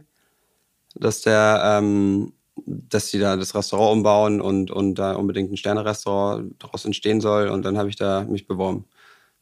dass 0.96 1.22
der, 1.22 1.62
ähm, 1.64 2.34
dass 2.66 3.10
sie 3.10 3.20
da 3.20 3.36
das 3.36 3.54
Restaurant 3.54 3.98
umbauen 3.98 4.42
und, 4.42 4.72
und 4.72 4.96
da 4.96 5.14
unbedingt 5.14 5.52
ein 5.52 5.58
Sternerestaurant 5.58 6.56
daraus 6.60 6.86
entstehen 6.86 7.22
soll. 7.22 7.50
Und 7.50 7.64
dann 7.64 7.78
habe 7.78 7.90
ich 7.90 7.96
da 7.96 8.24
mich 8.24 8.48
beworben. 8.48 8.86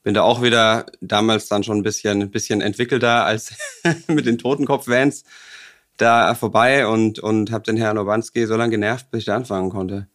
Bin 0.03 0.13
da 0.13 0.21
auch 0.21 0.41
wieder 0.41 0.85
damals 1.01 1.47
dann 1.47 1.63
schon 1.63 1.77
ein 1.77 1.83
bisschen, 1.83 2.21
ein 2.21 2.31
bisschen 2.31 2.61
entwickelter 2.61 3.25
als 3.25 3.53
mit 4.07 4.25
den 4.25 4.37
Totenkopf-Vans 4.37 5.23
da 6.01 6.33
vorbei 6.33 6.87
und, 6.87 7.19
und 7.19 7.51
habe 7.51 7.63
den 7.63 7.77
Herrn 7.77 7.97
Obanski 7.97 8.45
so 8.45 8.55
lange 8.55 8.71
genervt, 8.71 9.11
bis 9.11 9.19
ich 9.19 9.25
da 9.25 9.35
anfangen 9.35 9.69
konnte. 9.69 10.07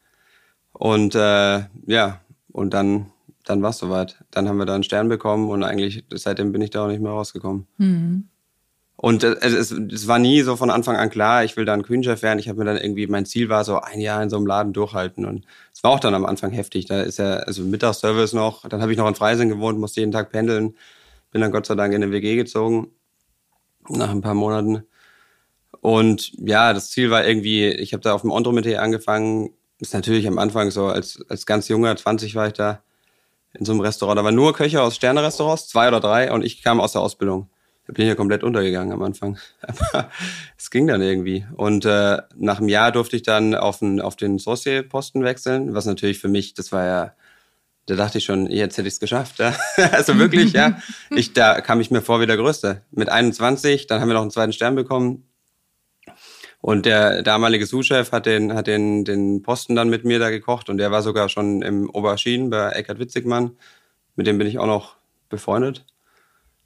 Und 0.72 1.14
äh, 1.14 1.64
ja, 1.86 2.20
und 2.52 2.74
dann, 2.74 3.10
dann 3.44 3.62
war 3.62 3.70
es 3.70 3.78
soweit. 3.78 4.24
Dann 4.30 4.48
haben 4.48 4.58
wir 4.58 4.66
da 4.66 4.74
einen 4.74 4.82
Stern 4.82 5.08
bekommen 5.08 5.48
und 5.50 5.62
eigentlich 5.62 6.04
seitdem 6.12 6.52
bin 6.52 6.62
ich 6.62 6.70
da 6.70 6.84
auch 6.84 6.88
nicht 6.88 7.02
mehr 7.02 7.12
rausgekommen. 7.12 7.66
Mhm. 7.78 8.28
Und 8.96 9.24
äh, 9.24 9.36
es, 9.40 9.70
es, 9.70 10.06
war 10.06 10.18
nie 10.18 10.40
so 10.42 10.56
von 10.56 10.70
Anfang 10.70 10.96
an 10.96 11.10
klar, 11.10 11.44
ich 11.44 11.56
will 11.56 11.64
da 11.64 11.74
ein 11.74 11.82
Küchenchef 11.82 12.22
werden. 12.22 12.38
Ich 12.38 12.48
habe 12.48 12.58
mir 12.58 12.64
dann 12.64 12.76
irgendwie, 12.76 13.06
mein 13.06 13.26
Ziel 13.26 13.48
war 13.48 13.64
so 13.64 13.80
ein 13.80 14.00
Jahr 14.00 14.22
in 14.22 14.30
so 14.30 14.36
einem 14.36 14.46
Laden 14.46 14.72
durchhalten. 14.72 15.24
Und 15.24 15.44
es 15.72 15.82
war 15.82 15.90
auch 15.90 16.00
dann 16.00 16.14
am 16.14 16.24
Anfang 16.24 16.52
heftig. 16.52 16.86
Da 16.86 17.02
ist 17.02 17.18
ja, 17.18 17.34
also 17.38 17.62
Mittagsservice 17.62 18.32
noch, 18.32 18.68
dann 18.68 18.80
habe 18.80 18.92
ich 18.92 18.98
noch 18.98 19.08
in 19.08 19.14
Freising 19.14 19.48
gewohnt, 19.48 19.78
musste 19.78 20.00
jeden 20.00 20.12
Tag 20.12 20.30
pendeln. 20.30 20.76
Bin 21.32 21.40
dann 21.40 21.50
Gott 21.50 21.66
sei 21.66 21.74
Dank 21.74 21.92
in 21.92 22.02
eine 22.02 22.12
WG 22.12 22.36
gezogen, 22.36 22.92
nach 23.88 24.10
ein 24.10 24.20
paar 24.20 24.34
Monaten. 24.34 24.84
Und 25.84 26.32
ja, 26.38 26.72
das 26.72 26.90
Ziel 26.92 27.10
war 27.10 27.26
irgendwie, 27.26 27.68
ich 27.68 27.92
habe 27.92 28.02
da 28.02 28.14
auf 28.14 28.22
dem 28.22 28.32
Andromedé 28.32 28.76
angefangen. 28.76 29.50
Ist 29.80 29.92
natürlich 29.92 30.26
am 30.26 30.38
Anfang 30.38 30.70
so, 30.70 30.86
als, 30.86 31.22
als 31.28 31.44
ganz 31.44 31.68
junger, 31.68 31.94
20 31.94 32.34
war 32.36 32.46
ich 32.46 32.54
da 32.54 32.82
in 33.52 33.66
so 33.66 33.72
einem 33.72 33.82
Restaurant. 33.82 34.18
Da 34.18 34.24
waren 34.24 34.34
nur 34.34 34.54
Köche 34.54 34.80
aus 34.80 34.96
Sternerestaurants, 34.96 35.68
zwei 35.68 35.86
oder 35.88 36.00
drei, 36.00 36.32
und 36.32 36.42
ich 36.42 36.62
kam 36.62 36.80
aus 36.80 36.92
der 36.92 37.02
Ausbildung. 37.02 37.50
Da 37.86 37.92
bin 37.92 38.06
ich 38.06 38.08
ja 38.08 38.14
komplett 38.14 38.42
untergegangen 38.42 38.94
am 38.94 39.02
Anfang. 39.02 39.36
Aber 39.60 40.08
es 40.56 40.70
ging 40.70 40.86
dann 40.86 41.02
irgendwie. 41.02 41.44
Und 41.54 41.84
äh, 41.84 42.22
nach 42.34 42.60
einem 42.60 42.70
Jahr 42.70 42.90
durfte 42.90 43.16
ich 43.16 43.22
dann 43.22 43.54
auf 43.54 43.80
den, 43.80 44.00
auf 44.00 44.16
den 44.16 44.38
Saucier-Posten 44.38 45.22
wechseln, 45.22 45.74
was 45.74 45.84
natürlich 45.84 46.18
für 46.18 46.28
mich, 46.28 46.54
das 46.54 46.72
war 46.72 46.86
ja, 46.86 47.14
da 47.84 47.96
dachte 47.96 48.16
ich 48.16 48.24
schon, 48.24 48.50
jetzt 48.50 48.78
hätte 48.78 48.88
ich 48.88 48.94
es 48.94 49.00
geschafft. 49.00 49.38
Ja? 49.38 49.54
also 49.92 50.16
wirklich, 50.18 50.54
ja. 50.54 50.78
Ich, 51.10 51.34
da 51.34 51.60
kam 51.60 51.82
ich 51.82 51.90
mir 51.90 52.00
vor 52.00 52.22
wie 52.22 52.26
der 52.26 52.38
Größte. 52.38 52.80
Mit 52.90 53.10
21, 53.10 53.86
dann 53.86 54.00
haben 54.00 54.08
wir 54.08 54.14
noch 54.14 54.22
einen 54.22 54.30
zweiten 54.30 54.54
Stern 54.54 54.76
bekommen. 54.76 55.24
Und 56.64 56.86
der 56.86 57.22
damalige 57.22 57.66
Sous-Chef 57.66 58.10
hat 58.10 58.24
den, 58.24 58.54
hat 58.54 58.66
den, 58.66 59.04
den 59.04 59.42
Posten 59.42 59.76
dann 59.76 59.90
mit 59.90 60.06
mir 60.06 60.18
da 60.18 60.30
gekocht 60.30 60.70
und 60.70 60.78
der 60.78 60.90
war 60.90 61.02
sogar 61.02 61.28
schon 61.28 61.60
im 61.60 61.90
Oberschienen 61.90 62.48
bei 62.48 62.70
Eckhard 62.70 62.98
Witzigmann. 62.98 63.50
Mit 64.16 64.26
dem 64.26 64.38
bin 64.38 64.46
ich 64.46 64.58
auch 64.58 64.66
noch 64.66 64.96
befreundet. 65.28 65.84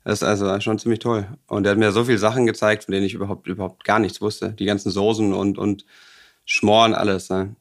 Das 0.04 0.22
ist 0.22 0.28
also 0.28 0.60
schon 0.60 0.78
ziemlich 0.78 1.00
toll. 1.00 1.26
Und 1.48 1.66
er 1.66 1.72
hat 1.72 1.78
mir 1.78 1.90
so 1.90 2.04
viele 2.04 2.18
Sachen 2.18 2.46
gezeigt, 2.46 2.84
von 2.84 2.92
denen 2.92 3.06
ich 3.06 3.14
überhaupt, 3.14 3.48
überhaupt 3.48 3.82
gar 3.82 3.98
nichts 3.98 4.20
wusste. 4.20 4.52
Die 4.52 4.66
ganzen 4.66 4.92
Soßen 4.92 5.32
und, 5.32 5.58
und 5.58 5.84
Schmoren, 6.44 6.94
alles. 6.94 7.28
Ne? 7.28 7.56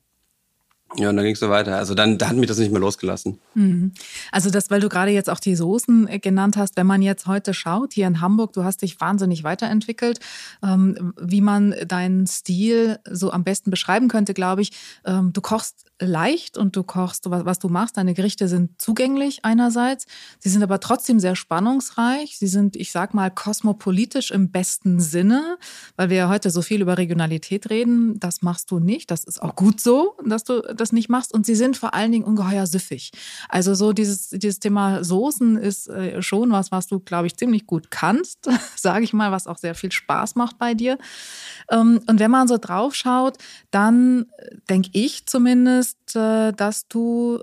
Ja, 0.95 1.09
und 1.09 1.17
dann 1.17 1.25
ging 1.25 1.33
es 1.33 1.39
so 1.39 1.49
weiter. 1.49 1.77
Also 1.77 1.93
dann 1.93 2.17
da 2.17 2.29
hat 2.29 2.37
mich 2.37 2.47
das 2.47 2.57
nicht 2.57 2.71
mehr 2.71 2.79
losgelassen. 2.79 3.39
Mhm. 3.55 3.91
Also 4.31 4.49
das, 4.49 4.69
weil 4.71 4.79
du 4.79 4.87
gerade 4.87 5.11
jetzt 5.11 5.29
auch 5.29 5.39
die 5.39 5.55
Soßen 5.55 6.07
äh, 6.07 6.19
genannt 6.19 6.55
hast, 6.55 6.77
wenn 6.77 6.87
man 6.87 7.01
jetzt 7.01 7.27
heute 7.27 7.53
schaut, 7.53 7.93
hier 7.93 8.07
in 8.07 8.21
Hamburg, 8.21 8.53
du 8.53 8.63
hast 8.63 8.81
dich 8.81 8.99
wahnsinnig 9.01 9.43
weiterentwickelt, 9.43 10.19
ähm, 10.63 11.13
wie 11.19 11.41
man 11.41 11.75
deinen 11.87 12.25
Stil 12.25 12.99
so 13.09 13.31
am 13.31 13.43
besten 13.43 13.69
beschreiben 13.69 14.07
könnte, 14.07 14.33
glaube 14.33 14.61
ich. 14.61 14.71
Ähm, 15.05 15.33
du 15.33 15.41
kochst 15.41 15.87
leicht 15.99 16.57
und 16.57 16.75
du 16.75 16.83
kochst, 16.83 17.29
was, 17.29 17.45
was 17.45 17.59
du 17.59 17.69
machst. 17.69 17.97
Deine 17.97 18.13
Gerichte 18.13 18.47
sind 18.47 18.79
zugänglich 18.81 19.43
einerseits. 19.43 20.05
Sie 20.39 20.49
sind 20.49 20.63
aber 20.63 20.79
trotzdem 20.79 21.19
sehr 21.19 21.35
spannungsreich. 21.35 22.37
Sie 22.37 22.47
sind, 22.47 22.75
ich 22.75 22.91
sag 22.91 23.13
mal, 23.13 23.31
kosmopolitisch 23.31 24.31
im 24.31 24.51
besten 24.51 24.99
Sinne, 24.99 25.57
weil 25.95 26.09
wir 26.09 26.17
ja 26.17 26.29
heute 26.29 26.49
so 26.49 26.61
viel 26.61 26.81
über 26.81 26.97
Regionalität 26.97 27.69
reden. 27.69 28.19
Das 28.19 28.41
machst 28.41 28.71
du 28.71 28.79
nicht. 28.79 29.09
Das 29.11 29.23
ist 29.23 29.41
auch 29.41 29.55
gut 29.55 29.81
so, 29.81 30.15
dass 30.25 30.43
du 30.43 30.61
das 30.77 30.91
nicht 30.91 31.09
machst. 31.09 31.33
Und 31.33 31.45
sie 31.45 31.55
sind 31.55 31.77
vor 31.77 31.93
allen 31.93 32.11
Dingen 32.11 32.25
ungeheuer 32.25 32.67
süffig. 32.67 33.11
Also 33.49 33.73
so 33.73 33.93
dieses, 33.93 34.29
dieses 34.29 34.59
Thema 34.59 35.03
Soßen 35.03 35.57
ist 35.57 35.87
äh, 35.89 36.21
schon 36.21 36.51
was, 36.51 36.71
was 36.71 36.87
du, 36.87 36.99
glaube 36.99 37.27
ich, 37.27 37.37
ziemlich 37.37 37.65
gut 37.65 37.91
kannst, 37.91 38.49
sage 38.75 39.03
ich 39.03 39.13
mal, 39.13 39.31
was 39.31 39.47
auch 39.47 39.57
sehr 39.57 39.75
viel 39.75 39.91
Spaß 39.91 40.35
macht 40.35 40.57
bei 40.57 40.73
dir. 40.73 40.97
Ähm, 41.69 42.01
und 42.07 42.19
wenn 42.19 42.31
man 42.31 42.47
so 42.47 42.57
drauf 42.57 42.95
schaut, 42.95 43.37
dann 43.71 44.25
äh, 44.37 44.55
denke 44.69 44.89
ich 44.93 45.25
zumindest, 45.25 46.15
äh, 46.15 46.51
dass 46.53 46.87
du 46.87 47.41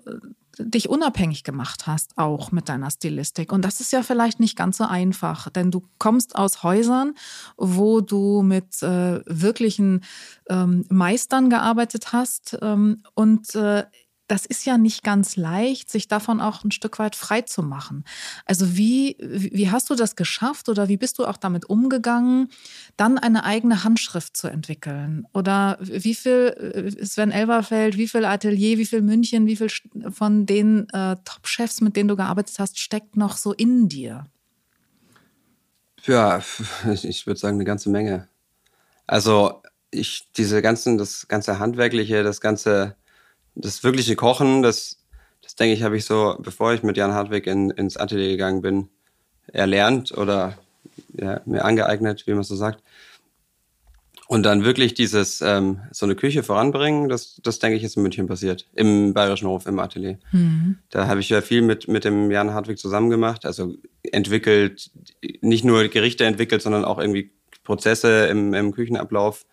dich 0.59 0.89
unabhängig 0.89 1.45
gemacht 1.45 1.87
hast, 1.87 2.17
auch 2.17 2.53
mit 2.53 2.69
deiner 2.69 2.91
Stilistik. 2.91 3.53
Und 3.53 3.65
das 3.65 3.81
ist 3.81 3.93
ja 3.93 4.03
vielleicht 4.03 4.41
nicht 4.41 4.57
ganz 4.57 4.79
so 4.79 4.85
einfach, 4.85 5.51
denn 5.51 5.71
du 5.71 5.83
kommst 5.99 6.37
aus 6.37 6.63
Häusern, 6.63 7.15
wo 7.57 8.01
du 8.01 8.43
mit 8.43 8.83
äh, 8.83 9.21
wirklichen 9.27 10.05
ähm, 10.49 10.85
Meistern 10.89 11.51
gearbeitet 11.51 12.13
hast 12.13 12.59
ähm, 12.63 13.03
und 13.15 13.55
äh, 13.55 13.85
das 14.27 14.47
ist 14.47 14.65
ja 14.65 14.79
nicht 14.79 15.03
ganz 15.03 15.37
leicht, 15.37 15.91
sich 15.91 16.09
davon 16.09 16.41
auch 16.41 16.65
ein 16.65 16.71
Stück 16.71 16.99
weit 16.99 17.15
frei 17.15 17.43
zu 17.43 17.63
machen. 17.63 18.05
Also 18.47 18.77
wie, 18.77 19.17
wie 19.21 19.71
hast 19.71 19.91
du 19.91 19.95
das 19.95 20.17
geschafft 20.17 20.69
oder 20.69 20.89
wie 20.89 20.97
bist 20.97 21.19
du 21.19 21.27
auch 21.27 21.37
damit 21.37 21.67
umgegangen, 21.67 22.49
dann 22.97 23.19
eine 23.19 23.45
eigene 23.45 23.85
Handschrift 23.85 24.37
zu 24.37 24.49
entwickeln? 24.49 25.27
Oder 25.35 25.79
wie 25.81 26.15
viel, 26.15 26.95
äh, 26.99 27.05
Sven 27.05 27.31
Elverfeld, 27.31 27.99
wie 27.99 28.09
viel 28.09 28.25
Atelier, 28.25 28.79
wie 28.79 28.87
viel 28.87 29.03
München, 29.03 29.47
wie 29.47 29.57
viel 29.57 29.69
von 30.11 30.47
den 30.47 30.89
äh, 30.91 31.17
Top-Chefs, 31.25 31.83
mit 31.83 31.97
denen 31.97 32.09
du 32.09 32.17
gearbeitet 32.17 32.57
hast, 32.59 32.79
steckt 32.79 33.17
noch 33.17 33.37
so 33.37 33.53
in 33.53 33.89
dir? 33.89 34.27
Ja, 36.05 36.43
ich 37.03 37.27
würde 37.27 37.41
sagen, 37.41 37.57
eine 37.57 37.65
ganze 37.65 37.91
Menge. 37.91 38.29
Also 39.07 39.63
ich, 39.91 40.31
diese 40.37 40.63
ganzen, 40.63 40.97
das 40.97 41.29
ganze 41.29 41.59
Handwerkliche, 41.59 42.23
das 42.23 42.41
ganze 42.41 42.97
das 43.55 43.85
wirkliche 43.85 44.17
Kochen, 44.17 44.63
das, 44.63 44.99
das 45.43 45.55
denke 45.55 45.75
ich, 45.75 45.83
habe 45.83 45.97
ich 45.97 46.05
so, 46.05 46.37
bevor 46.41 46.73
ich 46.75 46.83
mit 46.83 46.97
Jan 46.97 47.13
Hartwig 47.13 47.47
in, 47.47 47.71
ins 47.71 47.97
Atelier 47.97 48.31
gegangen 48.31 48.63
bin, 48.63 48.89
erlernt 49.53 50.17
oder 50.17 50.59
ja, 51.13 51.41
mir 51.45 51.65
angeeignet, 51.65 52.27
wie 52.27 52.35
man 52.35 52.43
so 52.43 52.57
sagt. 52.57 52.83
Und 54.27 54.43
dann 54.45 54.65
wirklich 54.65 54.95
dieses, 54.95 55.43
ähm, 55.43 55.81
so 55.93 56.07
eine 56.07 56.15
Küche 56.15 56.43
voranbringen, 56.43 57.11
das, 57.11 57.41
das 57.43 57.59
denke 57.59 57.77
ich, 57.77 57.85
ist 57.85 57.97
in 57.97 58.03
München 58.03 58.27
passiert. 58.27 58.67
Im 58.75 59.13
Bayerischen 59.13 59.49
Hof, 59.49 59.67
im 59.67 59.79
Atelier. 59.79 60.19
Mhm. 60.33 60.79
Da 60.89 61.07
habe 61.09 61.21
ich 61.21 61.29
ja 61.29 61.43
viel 61.43 61.61
mit, 61.61 61.89
mit 61.89 62.05
dem 62.05 62.31
Jan 62.31 62.55
Hartwig 62.55 62.79
zusammen 62.79 63.11
gemacht. 63.11 63.45
Also 63.45 63.75
entwickelt, 64.03 64.91
nicht 65.43 65.65
nur 65.65 65.87
Gerichte 65.89 66.25
entwickelt, 66.25 66.63
sondern 66.63 66.87
auch 66.87 66.99
irgendwie 66.99 67.33
Prozesse 67.65 68.27
im, 68.27 68.55
im 68.55 68.73
Küchenablauf 68.73 69.45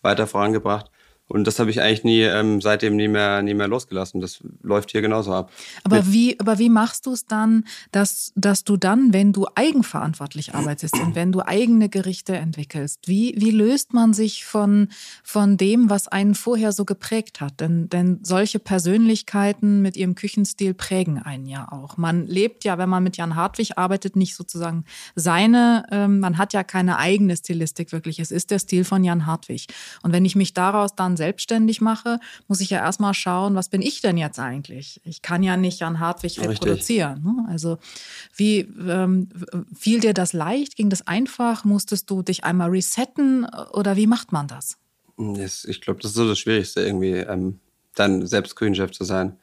weiter 0.00 0.26
vorangebracht. 0.26 0.90
Und 1.28 1.44
das 1.44 1.58
habe 1.58 1.70
ich 1.70 1.80
eigentlich 1.80 2.04
nie 2.04 2.22
ähm, 2.22 2.60
seitdem 2.60 2.94
nie 2.94 3.08
mehr, 3.08 3.42
nie 3.42 3.54
mehr 3.54 3.66
losgelassen. 3.66 4.20
Das 4.20 4.38
läuft 4.62 4.92
hier 4.92 5.02
genauso 5.02 5.32
ab. 5.32 5.50
Aber 5.82 6.12
wie, 6.12 6.38
aber 6.38 6.58
wie 6.60 6.68
machst 6.68 7.06
du 7.06 7.12
es 7.12 7.26
dann, 7.26 7.64
dass, 7.90 8.32
dass 8.36 8.62
du 8.62 8.76
dann, 8.76 9.12
wenn 9.12 9.32
du 9.32 9.46
eigenverantwortlich 9.56 10.54
arbeitest 10.54 10.94
und 11.00 11.16
wenn 11.16 11.32
du 11.32 11.40
eigene 11.40 11.88
Gerichte 11.88 12.36
entwickelst, 12.36 13.08
wie, 13.08 13.34
wie 13.36 13.50
löst 13.50 13.92
man 13.92 14.12
sich 14.12 14.44
von, 14.44 14.88
von 15.24 15.56
dem, 15.56 15.90
was 15.90 16.06
einen 16.06 16.36
vorher 16.36 16.70
so 16.70 16.84
geprägt 16.84 17.40
hat? 17.40 17.60
Denn, 17.60 17.88
denn 17.88 18.20
solche 18.22 18.60
Persönlichkeiten 18.60 19.82
mit 19.82 19.96
ihrem 19.96 20.14
Küchenstil 20.14 20.74
prägen 20.74 21.18
einen 21.18 21.46
ja 21.46 21.72
auch. 21.72 21.96
Man 21.96 22.26
lebt 22.26 22.64
ja, 22.64 22.78
wenn 22.78 22.88
man 22.88 23.02
mit 23.02 23.16
Jan 23.16 23.34
Hartwig 23.34 23.78
arbeitet, 23.78 24.14
nicht 24.14 24.36
sozusagen 24.36 24.84
seine, 25.16 25.86
ähm, 25.90 26.20
man 26.20 26.38
hat 26.38 26.52
ja 26.52 26.62
keine 26.62 26.98
eigene 26.98 27.36
Stilistik 27.36 27.90
wirklich. 27.90 28.20
Es 28.20 28.30
ist 28.30 28.52
der 28.52 28.60
Stil 28.60 28.84
von 28.84 29.02
Jan 29.02 29.26
Hartwig. 29.26 29.66
Und 30.02 30.12
wenn 30.12 30.24
ich 30.24 30.36
mich 30.36 30.54
daraus 30.54 30.94
dann 30.94 31.15
selbstständig 31.16 31.80
mache, 31.80 32.20
muss 32.48 32.60
ich 32.60 32.70
ja 32.70 32.78
erstmal 32.78 33.14
schauen, 33.14 33.54
was 33.54 33.68
bin 33.68 33.82
ich 33.82 34.00
denn 34.00 34.16
jetzt 34.16 34.38
eigentlich? 34.38 35.00
Ich 35.04 35.22
kann 35.22 35.42
ja 35.42 35.56
nicht 35.56 35.80
Jan 35.80 36.00
Hartwig 36.00 36.40
reproduzieren. 36.40 37.22
Ne? 37.22 37.46
Also 37.48 37.78
wie 38.34 38.60
ähm, 38.60 39.28
fiel 39.74 40.00
dir 40.00 40.14
das 40.14 40.32
leicht? 40.32 40.76
Ging 40.76 40.90
das 40.90 41.06
einfach? 41.06 41.64
Musstest 41.64 42.10
du 42.10 42.22
dich 42.22 42.44
einmal 42.44 42.70
resetten 42.70 43.46
oder 43.72 43.96
wie 43.96 44.06
macht 44.06 44.32
man 44.32 44.48
das? 44.48 44.76
Ich 45.64 45.80
glaube, 45.80 46.00
das 46.00 46.10
ist 46.10 46.16
so 46.16 46.28
das 46.28 46.38
Schwierigste, 46.38 46.82
irgendwie 46.82 47.12
ähm, 47.12 47.60
dann 47.94 48.26
selbst 48.26 48.56
Küchenchef 48.56 48.90
zu 48.92 49.04
sein. 49.04 49.36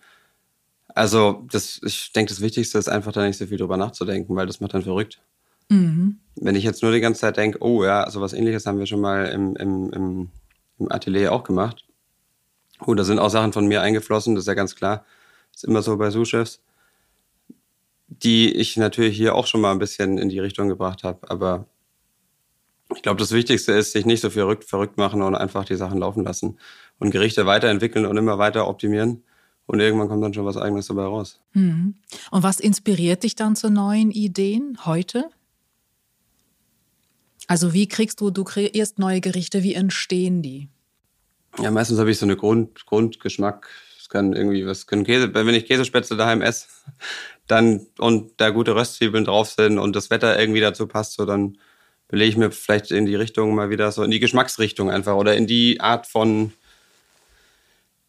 Also 0.96 1.44
das, 1.52 1.82
ich 1.84 2.12
denke, 2.14 2.32
das 2.32 2.42
Wichtigste 2.42 2.78
ist 2.78 2.88
einfach 2.88 3.12
da 3.12 3.26
nicht 3.26 3.38
so 3.38 3.48
viel 3.48 3.58
drüber 3.58 3.78
nachzudenken, 3.78 4.36
weil 4.36 4.46
das 4.46 4.60
macht 4.60 4.74
dann 4.74 4.84
verrückt. 4.84 5.20
Mhm. 5.70 6.20
Wenn 6.36 6.56
ich 6.56 6.64
jetzt 6.64 6.84
nur 6.84 6.92
die 6.92 7.00
ganze 7.00 7.22
Zeit 7.22 7.38
denke, 7.38 7.60
oh 7.62 7.84
ja, 7.84 8.10
sowas 8.10 8.34
ähnliches 8.34 8.66
haben 8.66 8.80
wir 8.80 8.86
schon 8.86 9.02
mal 9.02 9.26
im, 9.26 9.56
im, 9.56 9.92
im 9.92 10.30
im 10.84 10.92
Atelier 10.92 11.32
auch 11.32 11.44
gemacht. 11.44 11.86
Und 12.80 12.98
da 12.98 13.04
sind 13.04 13.20
auch 13.20 13.30
Sachen 13.30 13.54
von 13.54 13.66
mir 13.68 13.82
eingeflossen, 13.82 14.36
das 14.36 14.44
ist 14.44 14.48
ja 14.48 14.54
ganz 14.54 14.76
klar. 14.76 15.06
Ist 15.54 15.64
immer 15.64 15.82
so 15.82 15.98
bei 15.98 16.10
Sous-Chefs, 16.10 16.62
die 18.08 18.52
ich 18.52 18.78
natürlich 18.78 19.16
hier 19.16 19.36
auch 19.36 19.48
schon 19.48 19.62
mal 19.62 19.72
ein 19.72 19.80
bisschen 19.80 20.18
in 20.18 20.30
die 20.30 20.40
Richtung 20.40 20.68
gebracht 20.68 21.04
habe. 21.04 21.30
Aber 21.30 21.68
ich 22.96 23.02
glaube, 23.02 23.20
das 23.20 23.32
Wichtigste 23.32 23.72
ist, 23.72 23.92
sich 23.92 24.06
nicht 24.06 24.22
so 24.22 24.30
verrückt, 24.30 24.66
verrückt 24.66 24.98
machen 24.98 25.22
und 25.22 25.36
einfach 25.36 25.66
die 25.66 25.76
Sachen 25.76 26.00
laufen 26.00 26.24
lassen 26.24 26.58
und 27.00 27.12
Gerichte 27.12 27.46
weiterentwickeln 27.46 28.06
und 28.06 28.18
immer 28.18 28.38
weiter 28.38 28.68
optimieren. 28.68 29.24
Und 29.66 29.80
irgendwann 29.80 30.10
kommt 30.10 30.24
dann 30.24 30.34
schon 30.34 30.46
was 30.46 30.58
Eigenes 30.58 30.88
dabei 30.88 31.04
raus. 31.04 31.40
Mhm. 31.54 31.96
Und 32.32 32.44
was 32.44 32.60
inspiriert 32.60 33.24
dich 33.24 33.36
dann 33.36 33.56
zu 33.56 33.70
neuen 33.70 34.12
Ideen 34.12 34.78
heute? 34.86 35.30
Also 37.48 37.74
wie 37.74 37.88
kriegst 37.88 38.20
du, 38.22 38.30
du 38.30 38.44
kreierst 38.44 39.00
neue 39.00 39.22
Gerichte, 39.22 39.64
wie 39.64 39.74
entstehen 39.74 40.42
die? 40.42 40.70
Ja, 41.60 41.72
meistens 41.72 42.00
habe 42.00 42.12
ich 42.12 42.18
so 42.18 42.26
eine 42.26 42.36
Grund, 42.36 42.86
Grundgeschmack. 42.86 43.70
Es 44.00 44.10
kann 44.10 44.34
irgendwie 44.34 44.66
was, 44.66 44.88
können 44.88 45.04
Käse, 45.04 45.34
wenn 45.34 45.48
ich 45.50 45.66
Käsespätzle 45.66 46.18
daheim 46.18 46.42
esse, 46.42 46.68
dann 47.48 47.88
und 48.00 48.34
da 48.38 48.50
gute 48.50 48.76
Röstzwiebeln 48.76 49.26
drauf 49.26 49.50
sind 49.50 49.78
und 49.78 49.96
das 49.96 50.10
Wetter 50.10 50.40
irgendwie 50.40 50.62
dazu 50.62 50.88
passt, 50.88 51.14
so 51.14 51.26
dann 51.26 51.58
belege 52.08 52.30
ich 52.30 52.38
mir 52.38 52.52
vielleicht 52.52 52.92
in 52.92 53.06
die 53.06 53.16
Richtung 53.16 53.56
mal 53.56 53.70
wieder 53.70 53.92
so 53.92 54.04
in 54.04 54.12
die 54.12 54.20
Geschmacksrichtung 54.20 54.92
einfach 54.92 55.16
oder 55.16 55.36
in 55.36 55.48
die 55.48 55.80
Art 55.80 56.08
von 56.08 56.54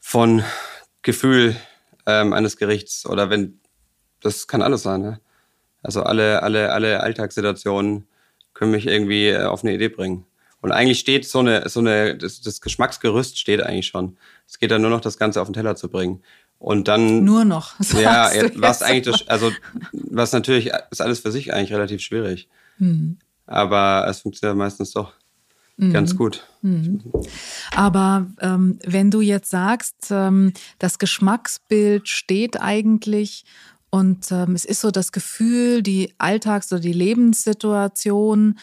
von 0.01 0.45
Gefühl 1.03 1.57
ähm, 2.07 2.33
eines 2.33 2.57
Gerichts 2.57 3.07
oder 3.07 3.31
wenn 3.31 3.61
das 4.21 4.47
kann 4.49 4.63
alles 4.63 4.83
sein, 4.83 5.01
ne? 5.03 5.21
Also 5.83 6.03
alle 6.03 6.43
alle 6.43 6.73
alle 6.73 7.01
Alltagssituationen 7.01 8.07
können 8.55 8.71
mich 8.73 8.87
irgendwie 8.87 9.29
äh, 9.29 9.45
auf 9.45 9.65
eine 9.65 9.75
Idee 9.75 9.89
bringen. 9.89 10.27
Und 10.65 10.73
eigentlich 10.73 10.99
steht 10.99 11.29
so 11.29 11.41
eine, 11.41 11.69
so 11.69 11.81
eine, 11.81 12.17
das, 12.17 12.41
das 12.41 12.63
Geschmacksgerüst 12.63 13.39
steht 13.39 13.63
eigentlich 13.63 13.87
schon. 13.87 14.17
Es 14.49 14.59
geht 14.59 14.71
dann 14.71 14.81
nur 14.81 14.89
noch, 14.89 15.03
das 15.03 15.19
Ganze 15.19 15.43
auf 15.43 15.47
den 15.47 15.53
Teller 15.53 15.77
zu 15.77 15.91
bringen. 15.91 16.23
Und 16.59 16.89
dann. 16.89 17.23
Nur 17.23 17.45
noch. 17.45 17.75
Ja, 18.01 18.31
was 18.55 18.81
eigentlich, 18.81 19.15
das, 19.15 19.29
also, 19.29 19.53
was 19.93 20.33
natürlich 20.33 20.71
ist 20.91 21.03
alles 21.03 21.21
für 21.21 21.31
sich 21.33 21.53
eigentlich 21.53 21.75
relativ 21.75 22.01
schwierig. 22.01 22.49
Mhm. 22.79 23.19
Aber 23.45 24.07
es 24.09 24.21
funktioniert 24.21 24.57
meistens 24.57 24.93
doch. 24.93 25.13
mhm. 25.77 25.93
ganz 25.93 26.17
gut. 26.17 26.47
Mhm. 26.63 27.03
Aber 27.77 28.27
ähm, 28.41 28.79
wenn 28.87 29.11
du 29.11 29.21
jetzt 29.21 29.51
sagst, 29.51 29.97
ähm, 30.09 30.55
das 30.79 30.99
Geschmacksbild 30.99 32.09
steht 32.09 32.59
eigentlich 32.59 33.45
und 33.91 34.33
ähm, 34.33 34.55
es 34.55 34.65
ist 34.65 34.81
so 34.81 34.91
das 34.91 35.13
Gefühl, 35.13 35.83
die 35.83 36.15
Alltags- 36.17 36.73
oder 36.73 36.81
die 36.81 36.95
Lebenssituation, 36.95 38.59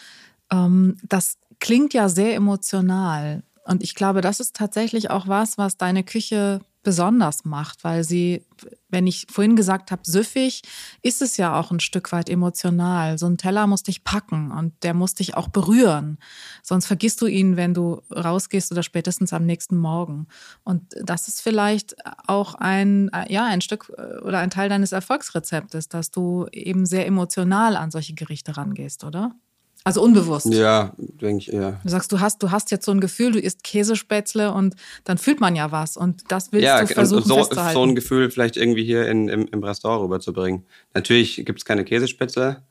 ähm, 0.50 0.96
das 1.04 1.36
klingt 1.62 1.94
ja 1.94 2.08
sehr 2.08 2.34
emotional. 2.34 3.44
Und 3.64 3.84
ich 3.84 3.94
glaube, 3.94 4.20
das 4.20 4.40
ist 4.40 4.56
tatsächlich 4.56 5.10
auch 5.10 5.28
was, 5.28 5.56
was 5.56 5.76
deine 5.76 6.02
Küche 6.02 6.60
besonders 6.82 7.44
macht, 7.44 7.84
weil 7.84 8.02
sie, 8.02 8.44
wenn 8.88 9.06
ich 9.06 9.28
vorhin 9.30 9.54
gesagt 9.54 9.92
habe, 9.92 10.02
süffig, 10.04 10.62
ist 11.02 11.22
es 11.22 11.36
ja 11.36 11.56
auch 11.56 11.70
ein 11.70 11.78
Stück 11.78 12.10
weit 12.10 12.28
emotional. 12.28 13.16
So 13.18 13.26
ein 13.26 13.38
Teller 13.38 13.68
muss 13.68 13.84
dich 13.84 14.02
packen 14.02 14.50
und 14.50 14.74
der 14.82 14.92
muss 14.92 15.14
dich 15.14 15.36
auch 15.36 15.46
berühren. 15.46 16.18
Sonst 16.64 16.86
vergisst 16.86 17.20
du 17.20 17.26
ihn, 17.26 17.56
wenn 17.56 17.74
du 17.74 18.02
rausgehst 18.10 18.72
oder 18.72 18.82
spätestens 18.82 19.32
am 19.32 19.46
nächsten 19.46 19.76
Morgen. 19.76 20.26
Und 20.64 20.82
das 21.00 21.28
ist 21.28 21.40
vielleicht 21.40 21.94
auch 22.26 22.56
ein, 22.56 23.08
ja, 23.28 23.44
ein 23.44 23.60
Stück 23.60 23.92
äh, 23.96 24.18
oder 24.18 24.40
ein 24.40 24.50
Teil 24.50 24.68
deines 24.68 24.90
Erfolgsrezeptes, 24.90 25.88
dass 25.88 26.10
du 26.10 26.48
eben 26.50 26.86
sehr 26.86 27.06
emotional 27.06 27.76
an 27.76 27.92
solche 27.92 28.14
Gerichte 28.14 28.56
rangehst, 28.56 29.04
oder? 29.04 29.36
Also 29.84 30.00
unbewusst. 30.02 30.46
Ja, 30.46 30.92
denke 30.98 31.38
ich 31.38 31.52
eher. 31.52 31.80
Du 31.82 31.88
sagst, 31.88 32.12
du 32.12 32.20
hast, 32.20 32.42
du 32.42 32.50
hast 32.50 32.70
jetzt 32.70 32.84
so 32.84 32.92
ein 32.92 33.00
Gefühl, 33.00 33.32
du 33.32 33.40
isst 33.40 33.64
Käsespätzle 33.64 34.52
und 34.52 34.76
dann 35.04 35.18
fühlt 35.18 35.40
man 35.40 35.56
ja 35.56 35.72
was 35.72 35.96
und 35.96 36.30
das 36.30 36.52
willst 36.52 36.64
ja, 36.64 36.80
du 36.80 36.86
versuchen 36.86 37.24
so, 37.24 37.36
festzuhalten. 37.36 37.74
so 37.74 37.82
ein 37.82 37.94
Gefühl 37.94 38.30
vielleicht 38.30 38.56
irgendwie 38.56 38.84
hier 38.84 39.08
in, 39.08 39.28
im, 39.28 39.48
im 39.48 39.64
Restaurant 39.64 40.04
rüberzubringen. 40.04 40.64
Natürlich 40.94 41.44
gibt 41.44 41.58
es 41.58 41.64
keine 41.64 41.84
Käsespätzle, 41.84 42.62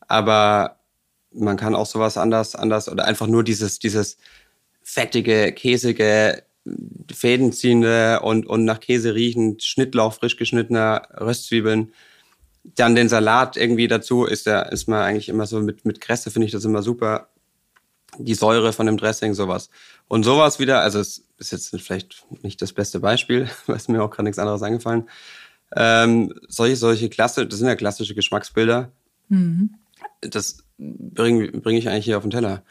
aber 0.00 0.76
man 1.32 1.56
kann 1.56 1.74
auch 1.74 1.86
sowas 1.86 2.18
anders, 2.18 2.54
anders 2.54 2.88
oder 2.88 3.06
einfach 3.06 3.26
nur 3.26 3.44
dieses, 3.44 3.78
dieses 3.78 4.18
fettige, 4.82 5.52
käsige, 5.52 6.42
fädenziehende 7.10 8.20
und, 8.20 8.46
und 8.46 8.64
nach 8.64 8.80
Käse 8.80 9.14
riechend, 9.14 9.62
Schnittlauch, 9.62 10.14
frisch 10.14 10.36
geschnittener 10.36 11.08
Röstzwiebeln 11.18 11.92
dann 12.74 12.94
den 12.94 13.08
Salat 13.08 13.56
irgendwie 13.56 13.88
dazu 13.88 14.24
ist 14.24 14.46
ja 14.46 14.60
ist 14.62 14.88
man 14.88 15.02
eigentlich 15.02 15.28
immer 15.28 15.46
so 15.46 15.60
mit 15.60 15.84
mit 15.84 16.00
Kresse 16.00 16.30
finde 16.30 16.46
ich 16.46 16.52
das 16.52 16.64
immer 16.64 16.82
super. 16.82 17.28
Die 18.18 18.34
Säure 18.34 18.72
von 18.72 18.86
dem 18.86 18.96
Dressing 18.96 19.34
sowas 19.34 19.68
und 20.08 20.24
sowas 20.24 20.58
wieder. 20.58 20.80
Also 20.80 20.98
es 20.98 21.24
ist 21.38 21.52
jetzt 21.52 21.70
vielleicht 21.80 22.24
nicht 22.42 22.60
das 22.62 22.72
beste 22.72 23.00
Beispiel, 23.00 23.48
weil 23.66 23.76
es 23.76 23.88
mir 23.88 24.02
auch 24.02 24.10
gerade 24.10 24.24
nichts 24.24 24.38
anderes 24.38 24.62
eingefallen. 24.62 25.08
Ähm, 25.76 26.34
solche 26.48 26.76
solche 26.76 27.10
Klasse, 27.10 27.46
das 27.46 27.58
sind 27.58 27.68
ja 27.68 27.76
klassische 27.76 28.14
Geschmacksbilder. 28.14 28.90
Mhm. 29.28 29.74
Das 30.20 30.64
bringe 30.78 31.52
bring 31.52 31.76
ich 31.76 31.88
eigentlich 31.88 32.06
hier 32.06 32.16
auf 32.16 32.24
den 32.24 32.30
Teller 32.30 32.62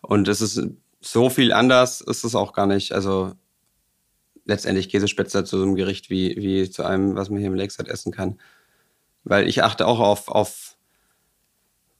und 0.00 0.28
es 0.28 0.40
ist 0.40 0.60
so 1.00 1.30
viel 1.30 1.52
anders 1.52 2.00
ist 2.00 2.24
es 2.24 2.34
auch 2.34 2.52
gar 2.52 2.66
nicht. 2.66 2.92
Also 2.92 3.32
letztendlich 4.44 4.88
Käsespätzle 4.88 5.44
zu 5.44 5.58
so 5.58 5.64
einem 5.64 5.76
Gericht 5.76 6.10
wie 6.10 6.36
wie 6.36 6.70
zu 6.70 6.84
einem, 6.84 7.16
was 7.16 7.28
man 7.28 7.38
hier 7.38 7.48
im 7.48 7.54
Lakeside 7.54 7.90
essen 7.90 8.12
kann 8.12 8.38
weil 9.26 9.48
ich 9.48 9.62
achte 9.62 9.86
auch 9.86 9.98
auf, 9.98 10.28
auf, 10.28 10.76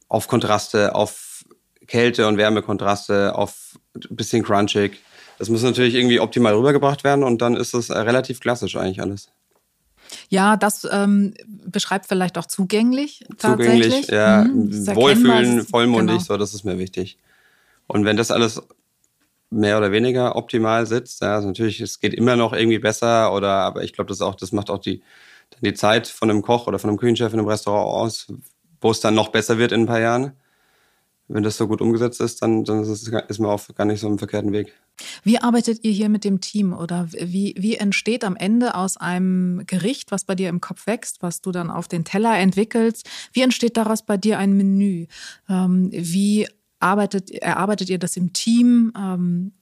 auf 0.08 0.28
Kontraste, 0.28 0.94
auf 0.94 1.44
Kälte- 1.86 2.26
und 2.26 2.38
Wärmekontraste, 2.38 3.34
auf 3.34 3.78
ein 3.94 4.16
bisschen 4.16 4.44
crunchig. 4.44 5.00
Das 5.38 5.48
muss 5.48 5.62
natürlich 5.62 5.94
irgendwie 5.94 6.20
optimal 6.20 6.54
rübergebracht 6.54 7.04
werden 7.04 7.24
und 7.24 7.42
dann 7.42 7.56
ist 7.56 7.74
es 7.74 7.90
relativ 7.90 8.40
klassisch 8.40 8.76
eigentlich 8.76 9.00
alles. 9.00 9.30
Ja, 10.28 10.56
das 10.56 10.86
ähm, 10.90 11.34
beschreibt 11.46 12.06
vielleicht 12.06 12.38
auch 12.38 12.46
zugänglich. 12.46 13.24
Zugänglich, 13.36 14.06
ja. 14.06 14.44
Mhm, 14.44 14.86
Wohlfühlen, 14.94 15.66
vollmundig, 15.66 16.18
genau. 16.18 16.24
so, 16.24 16.36
das 16.36 16.54
ist 16.54 16.64
mir 16.64 16.78
wichtig. 16.78 17.18
Und 17.88 18.04
wenn 18.04 18.16
das 18.16 18.30
alles 18.30 18.62
mehr 19.50 19.78
oder 19.78 19.90
weniger 19.90 20.36
optimal 20.36 20.86
sitzt, 20.86 21.22
ja, 21.22 21.34
also 21.34 21.48
natürlich, 21.48 21.80
es 21.80 21.98
geht 21.98 22.14
immer 22.14 22.36
noch 22.36 22.52
irgendwie 22.52 22.78
besser, 22.78 23.32
oder 23.32 23.48
aber 23.48 23.82
ich 23.82 23.92
glaube, 23.92 24.08
das 24.08 24.20
auch, 24.20 24.36
das 24.36 24.52
macht 24.52 24.70
auch 24.70 24.78
die, 24.78 25.02
dann 25.50 25.60
die 25.62 25.74
Zeit 25.74 26.06
von 26.06 26.30
einem 26.30 26.42
Koch 26.42 26.66
oder 26.66 26.78
von 26.78 26.90
einem 26.90 26.98
Küchenchef 26.98 27.32
in 27.32 27.38
einem 27.38 27.48
Restaurant 27.48 27.88
aus, 27.88 28.26
wo 28.80 28.90
es 28.90 29.00
dann 29.00 29.14
noch 29.14 29.28
besser 29.28 29.58
wird 29.58 29.72
in 29.72 29.82
ein 29.82 29.86
paar 29.86 30.00
Jahren. 30.00 30.32
Wenn 31.28 31.42
das 31.42 31.56
so 31.56 31.66
gut 31.66 31.80
umgesetzt 31.80 32.20
ist, 32.20 32.40
dann, 32.40 32.64
dann 32.64 32.82
ist, 32.82 32.88
es, 32.88 33.08
ist 33.08 33.40
man 33.40 33.50
auf 33.50 33.68
gar 33.74 33.84
nicht 33.84 34.00
so 34.00 34.06
einem 34.06 34.18
verkehrten 34.18 34.52
Weg. 34.52 34.72
Wie 35.24 35.38
arbeitet 35.38 35.82
ihr 35.82 35.90
hier 35.90 36.08
mit 36.08 36.22
dem 36.24 36.40
Team 36.40 36.72
oder 36.72 37.08
wie, 37.10 37.54
wie 37.58 37.76
entsteht 37.76 38.24
am 38.24 38.36
Ende 38.36 38.76
aus 38.76 38.96
einem 38.96 39.64
Gericht, 39.66 40.12
was 40.12 40.24
bei 40.24 40.36
dir 40.36 40.48
im 40.48 40.60
Kopf 40.60 40.86
wächst, 40.86 41.22
was 41.22 41.40
du 41.40 41.50
dann 41.50 41.70
auf 41.70 41.88
den 41.88 42.04
Teller 42.04 42.38
entwickelst, 42.38 43.08
wie 43.32 43.42
entsteht 43.42 43.76
daraus 43.76 44.06
bei 44.06 44.16
dir 44.16 44.38
ein 44.38 44.56
Menü? 44.56 45.06
Ähm, 45.48 45.90
wie 45.92 46.46
arbeitet, 46.80 47.30
erarbeitet 47.30 47.90
ihr 47.90 47.98
das 47.98 48.16
im 48.16 48.32
Team? 48.32 48.92
Ähm, 48.96 49.52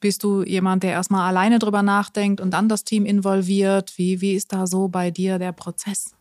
bist 0.00 0.24
du 0.24 0.42
jemand, 0.42 0.82
der 0.82 0.92
erstmal 0.92 1.28
alleine 1.28 1.58
drüber 1.58 1.82
nachdenkt 1.82 2.40
und 2.40 2.50
dann 2.50 2.68
das 2.68 2.84
Team 2.84 3.06
involviert? 3.06 3.92
Wie, 3.96 4.20
wie 4.20 4.34
ist 4.34 4.52
da 4.52 4.66
so 4.66 4.88
bei 4.88 5.10
dir 5.10 5.38
der 5.38 5.52
Prozess? 5.52 6.14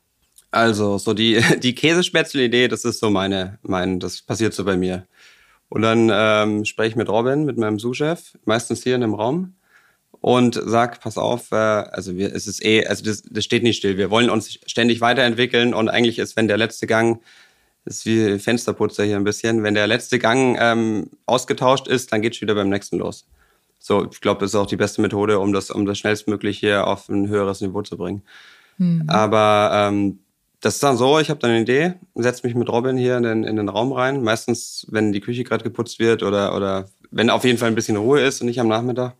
Also, 0.51 0.97
so 0.97 1.13
die, 1.13 1.41
die 1.63 1.75
Käsespätzle-Idee, 1.75 2.67
das 2.67 2.85
ist 2.85 2.99
so 2.99 3.09
meine, 3.09 3.59
mein, 3.61 3.99
das 3.99 4.21
passiert 4.21 4.53
so 4.53 4.63
bei 4.65 4.77
mir. 4.77 5.07
Und 5.69 5.83
dann 5.83 6.09
ähm, 6.11 6.65
spreche 6.65 6.89
ich 6.89 6.95
mit 6.97 7.07
Robin, 7.09 7.45
mit 7.45 7.57
meinem 7.57 7.79
Sous-Chef, 7.79 8.37
meistens 8.43 8.83
hier 8.83 8.95
in 8.95 9.01
dem 9.01 9.13
Raum, 9.13 9.55
und 10.21 10.59
sag, 10.63 11.01
pass 11.01 11.17
auf, 11.17 11.51
äh, 11.51 11.55
also 11.55 12.15
wir, 12.15 12.35
es 12.35 12.45
ist 12.45 12.63
eh, 12.63 12.85
also 12.85 13.03
das, 13.03 13.23
das 13.23 13.43
steht 13.43 13.63
nicht 13.63 13.77
still. 13.77 13.97
Wir 13.97 14.11
wollen 14.11 14.29
uns 14.29 14.59
ständig 14.67 15.01
weiterentwickeln 15.01 15.73
und 15.73 15.89
eigentlich 15.89 16.19
ist, 16.19 16.35
wenn 16.35 16.47
der 16.47 16.57
letzte 16.57 16.85
Gang 16.85 17.21
das 17.85 17.97
ist 17.97 18.05
wie 18.05 18.39
Fensterputzer 18.39 19.03
hier 19.03 19.15
ein 19.15 19.23
bisschen. 19.23 19.63
Wenn 19.63 19.73
der 19.73 19.87
letzte 19.87 20.19
Gang 20.19 20.57
ähm, 20.59 21.09
ausgetauscht 21.25 21.87
ist, 21.87 22.11
dann 22.11 22.21
geht's 22.21 22.41
wieder 22.41 22.55
beim 22.55 22.69
nächsten 22.69 22.99
los. 22.99 23.25
So, 23.79 24.07
ich 24.11 24.21
glaube, 24.21 24.41
das 24.41 24.51
ist 24.51 24.55
auch 24.55 24.67
die 24.67 24.77
beste 24.77 25.01
Methode, 25.01 25.39
um 25.39 25.53
das, 25.53 25.71
um 25.71 25.85
das 25.85 25.97
schnellstmöglich 25.97 26.59
hier 26.59 26.85
auf 26.85 27.09
ein 27.09 27.27
höheres 27.27 27.61
Niveau 27.61 27.81
zu 27.81 27.97
bringen. 27.97 28.21
Mhm. 28.77 29.05
Aber 29.07 29.71
ähm, 29.73 30.19
das 30.59 30.75
ist 30.75 30.83
dann 30.83 30.97
so, 30.97 31.17
ich 31.17 31.31
habe 31.31 31.39
dann 31.39 31.49
eine 31.49 31.61
Idee, 31.61 31.95
setze 32.13 32.45
mich 32.45 32.55
mit 32.55 32.69
Robin 32.69 32.95
hier 32.95 33.17
in 33.17 33.23
den, 33.23 33.43
in 33.43 33.55
den 33.55 33.67
Raum 33.67 33.91
rein. 33.91 34.21
Meistens, 34.21 34.85
wenn 34.89 35.11
die 35.11 35.21
Küche 35.21 35.43
gerade 35.43 35.63
geputzt 35.63 35.97
wird 35.97 36.21
oder, 36.21 36.55
oder 36.55 36.87
wenn 37.09 37.31
auf 37.31 37.43
jeden 37.43 37.57
Fall 37.57 37.69
ein 37.69 37.75
bisschen 37.75 37.97
Ruhe 37.97 38.21
ist 38.21 38.41
und 38.41 38.47
nicht 38.47 38.59
am 38.59 38.67
Nachmittag. 38.67 39.15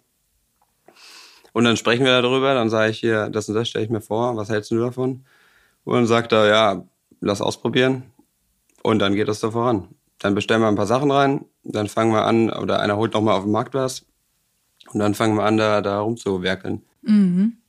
Und 1.54 1.64
dann 1.64 1.78
sprechen 1.78 2.06
wir 2.06 2.22
darüber, 2.22 2.54
dann 2.54 2.70
sage 2.70 2.92
ich 2.92 3.00
hier, 3.00 3.30
das 3.30 3.50
und 3.50 3.56
das 3.56 3.68
stelle 3.68 3.84
ich 3.84 3.92
mir 3.92 4.02
vor, 4.02 4.38
was 4.38 4.50
hältst 4.50 4.70
du 4.72 4.80
davon? 4.80 5.26
Und 5.84 5.96
dann 5.96 6.06
sagt 6.06 6.32
er, 6.32 6.48
ja, 6.48 6.86
lass 7.20 7.42
ausprobieren. 7.42 8.04
Und 8.84 9.00
dann 9.00 9.16
geht 9.16 9.28
das 9.28 9.40
da 9.40 9.52
voran. 9.52 9.90
Dann 10.20 10.36
bestellen 10.36 10.62
wir 10.62 10.68
ein 10.68 10.76
paar 10.76 10.88
Sachen 10.88 11.12
rein, 11.12 11.46
dann 11.64 11.88
fangen 11.88 12.12
wir 12.12 12.26
an, 12.26 12.52
oder 12.52 12.80
einer 12.80 12.98
holt 12.98 13.14
nochmal 13.14 13.36
auf 13.36 13.44
dem 13.44 13.52
Markt 13.52 13.74
was. 13.74 14.06
Und 14.92 15.00
dann 15.00 15.16
fangen 15.16 15.36
wir 15.36 15.44
an, 15.44 15.58
da, 15.58 15.82
da 15.82 16.02
rumzuwerkeln. 16.02 16.84
Mhm 17.02 17.61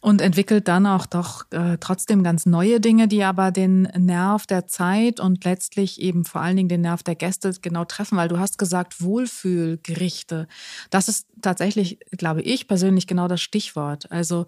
und 0.00 0.20
entwickelt 0.20 0.68
dann 0.68 0.86
auch 0.86 1.06
doch 1.06 1.44
äh, 1.50 1.78
trotzdem 1.78 2.22
ganz 2.22 2.46
neue 2.46 2.80
Dinge, 2.80 3.08
die 3.08 3.24
aber 3.24 3.50
den 3.50 3.82
Nerv 3.96 4.46
der 4.46 4.66
Zeit 4.66 5.20
und 5.20 5.44
letztlich 5.44 6.00
eben 6.00 6.24
vor 6.24 6.40
allen 6.40 6.56
Dingen 6.56 6.68
den 6.68 6.82
Nerv 6.82 7.02
der 7.02 7.14
Gäste 7.14 7.52
genau 7.60 7.84
treffen, 7.84 8.16
weil 8.16 8.28
du 8.28 8.38
hast 8.38 8.58
gesagt 8.58 9.00
Wohlfühlgerichte. 9.02 10.46
Das 10.90 11.08
ist 11.08 11.26
tatsächlich, 11.42 11.98
glaube 12.12 12.42
ich 12.42 12.66
persönlich, 12.68 13.06
genau 13.06 13.28
das 13.28 13.40
Stichwort. 13.40 14.10
Also 14.10 14.46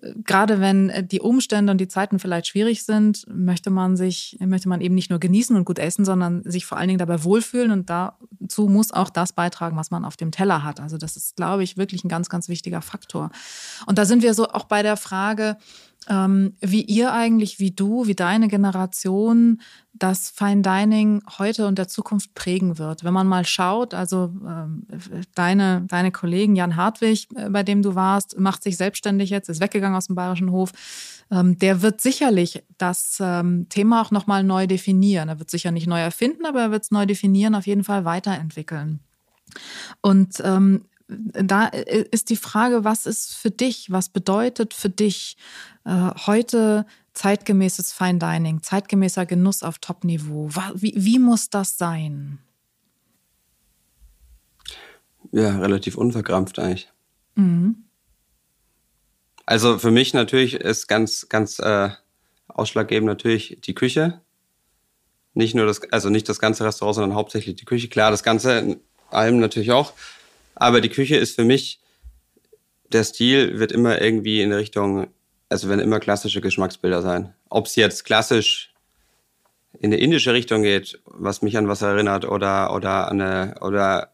äh, 0.00 0.12
gerade 0.24 0.60
wenn 0.60 1.08
die 1.08 1.20
Umstände 1.20 1.70
und 1.70 1.78
die 1.78 1.88
Zeiten 1.88 2.18
vielleicht 2.18 2.48
schwierig 2.48 2.84
sind, 2.84 3.26
möchte 3.28 3.70
man 3.70 3.96
sich, 3.96 4.36
möchte 4.40 4.68
man 4.68 4.80
eben 4.80 4.94
nicht 4.94 5.10
nur 5.10 5.18
genießen 5.18 5.56
und 5.56 5.64
gut 5.64 5.78
essen, 5.78 6.04
sondern 6.04 6.42
sich 6.44 6.66
vor 6.66 6.78
allen 6.78 6.88
Dingen 6.88 6.98
dabei 6.98 7.24
wohlfühlen 7.24 7.70
und 7.70 7.90
dazu 7.90 8.68
muss 8.68 8.92
auch 8.92 9.10
das 9.10 9.32
beitragen, 9.32 9.76
was 9.76 9.90
man 9.90 10.04
auf 10.04 10.16
dem 10.16 10.30
Teller 10.30 10.62
hat. 10.62 10.80
Also 10.80 10.96
das 10.98 11.16
ist, 11.16 11.36
glaube 11.36 11.62
ich, 11.62 11.76
wirklich 11.76 12.04
ein 12.04 12.08
ganz, 12.08 12.28
ganz 12.28 12.48
wichtiger 12.48 12.82
Faktor. 12.82 13.30
Und 13.86 13.98
da 13.98 14.04
sind 14.04 14.22
wir 14.22 14.34
so 14.34 14.48
auch 14.54 14.64
bei 14.64 14.82
der 14.82 14.96
Frage, 14.96 15.56
ähm, 16.08 16.54
wie 16.60 16.82
ihr 16.82 17.12
eigentlich, 17.12 17.58
wie 17.58 17.70
du, 17.70 18.06
wie 18.06 18.14
deine 18.14 18.48
Generation 18.48 19.60
das 19.94 20.28
Fine 20.28 20.62
Dining 20.62 21.22
heute 21.38 21.66
und 21.66 21.78
der 21.78 21.88
Zukunft 21.88 22.34
prägen 22.34 22.78
wird. 22.78 23.04
Wenn 23.04 23.14
man 23.14 23.26
mal 23.28 23.46
schaut, 23.46 23.94
also 23.94 24.34
ähm, 24.46 24.86
deine, 25.34 25.82
deine 25.86 26.10
Kollegen, 26.10 26.56
Jan 26.56 26.76
Hartwig, 26.76 27.28
äh, 27.36 27.48
bei 27.48 27.62
dem 27.62 27.80
du 27.80 27.94
warst, 27.94 28.38
macht 28.38 28.62
sich 28.62 28.76
selbstständig 28.76 29.30
jetzt, 29.30 29.48
ist 29.48 29.60
weggegangen 29.60 29.96
aus 29.96 30.08
dem 30.08 30.16
Bayerischen 30.16 30.50
Hof. 30.50 30.72
Ähm, 31.30 31.58
der 31.58 31.80
wird 31.80 32.00
sicherlich 32.00 32.64
das 32.76 33.18
ähm, 33.20 33.68
Thema 33.68 34.02
auch 34.02 34.10
nochmal 34.10 34.42
neu 34.42 34.66
definieren. 34.66 35.28
Er 35.28 35.38
wird 35.38 35.50
sicher 35.50 35.70
nicht 35.70 35.86
neu 35.86 36.00
erfinden, 36.00 36.44
aber 36.44 36.60
er 36.60 36.70
wird 36.70 36.82
es 36.82 36.90
neu 36.90 37.06
definieren, 37.06 37.54
auf 37.54 37.66
jeden 37.66 37.84
Fall 37.84 38.04
weiterentwickeln. 38.04 39.00
Und 40.00 40.42
ähm, 40.44 40.86
da 41.32 41.68
äh, 41.68 42.06
ist 42.10 42.30
die 42.30 42.36
Frage, 42.36 42.84
was 42.84 43.06
ist 43.06 43.34
für 43.34 43.50
dich, 43.50 43.90
was 43.90 44.08
bedeutet 44.08 44.74
für 44.74 44.90
dich 44.90 45.36
äh, 45.84 46.10
heute 46.26 46.86
zeitgemäßes 47.14 47.92
Fine 47.92 48.18
Dining, 48.18 48.62
zeitgemäßer 48.62 49.26
Genuss 49.26 49.62
auf 49.62 49.78
Top-Niveau? 49.78 50.50
Wie, 50.74 50.94
wie 50.96 51.18
muss 51.18 51.50
das 51.50 51.78
sein? 51.78 52.38
Ja, 55.32 55.58
relativ 55.58 55.96
unverkrampft 55.96 56.58
eigentlich. 56.58 56.90
Mhm. 57.34 57.84
Also 59.46 59.78
für 59.78 59.90
mich 59.90 60.14
natürlich 60.14 60.54
ist 60.54 60.86
ganz, 60.86 61.28
ganz 61.28 61.58
äh, 61.58 61.90
ausschlaggebend 62.48 63.06
natürlich 63.06 63.58
die 63.62 63.74
Küche. 63.74 64.20
Nicht 65.34 65.54
nur 65.54 65.66
das, 65.66 65.82
also 65.92 66.10
nicht 66.10 66.28
das 66.28 66.38
ganze 66.38 66.64
Restaurant, 66.64 66.94
sondern 66.94 67.16
hauptsächlich 67.16 67.56
die 67.56 67.64
Küche. 67.64 67.88
Klar, 67.88 68.10
das 68.10 68.22
Ganze 68.22 68.78
allem 69.10 69.40
natürlich 69.40 69.72
auch. 69.72 69.92
Aber 70.54 70.80
die 70.80 70.88
Küche 70.88 71.16
ist 71.16 71.34
für 71.34 71.44
mich, 71.44 71.80
der 72.92 73.04
Stil 73.04 73.58
wird 73.58 73.72
immer 73.72 74.00
irgendwie 74.00 74.40
in 74.40 74.52
Richtung, 74.52 75.08
also 75.48 75.68
werden 75.68 75.80
immer 75.80 76.00
klassische 76.00 76.40
Geschmacksbilder 76.40 77.02
sein. 77.02 77.34
Ob 77.48 77.66
es 77.66 77.76
jetzt 77.76 78.04
klassisch 78.04 78.72
in 79.78 79.92
eine 79.92 80.00
indische 80.00 80.32
Richtung 80.32 80.62
geht, 80.62 81.00
was 81.04 81.42
mich 81.42 81.56
an 81.56 81.68
was 81.68 81.82
erinnert, 81.82 82.24
oder, 82.24 82.74
oder 82.74 83.08
an 83.08 83.20
eine, 83.20 83.54
oder 83.60 84.12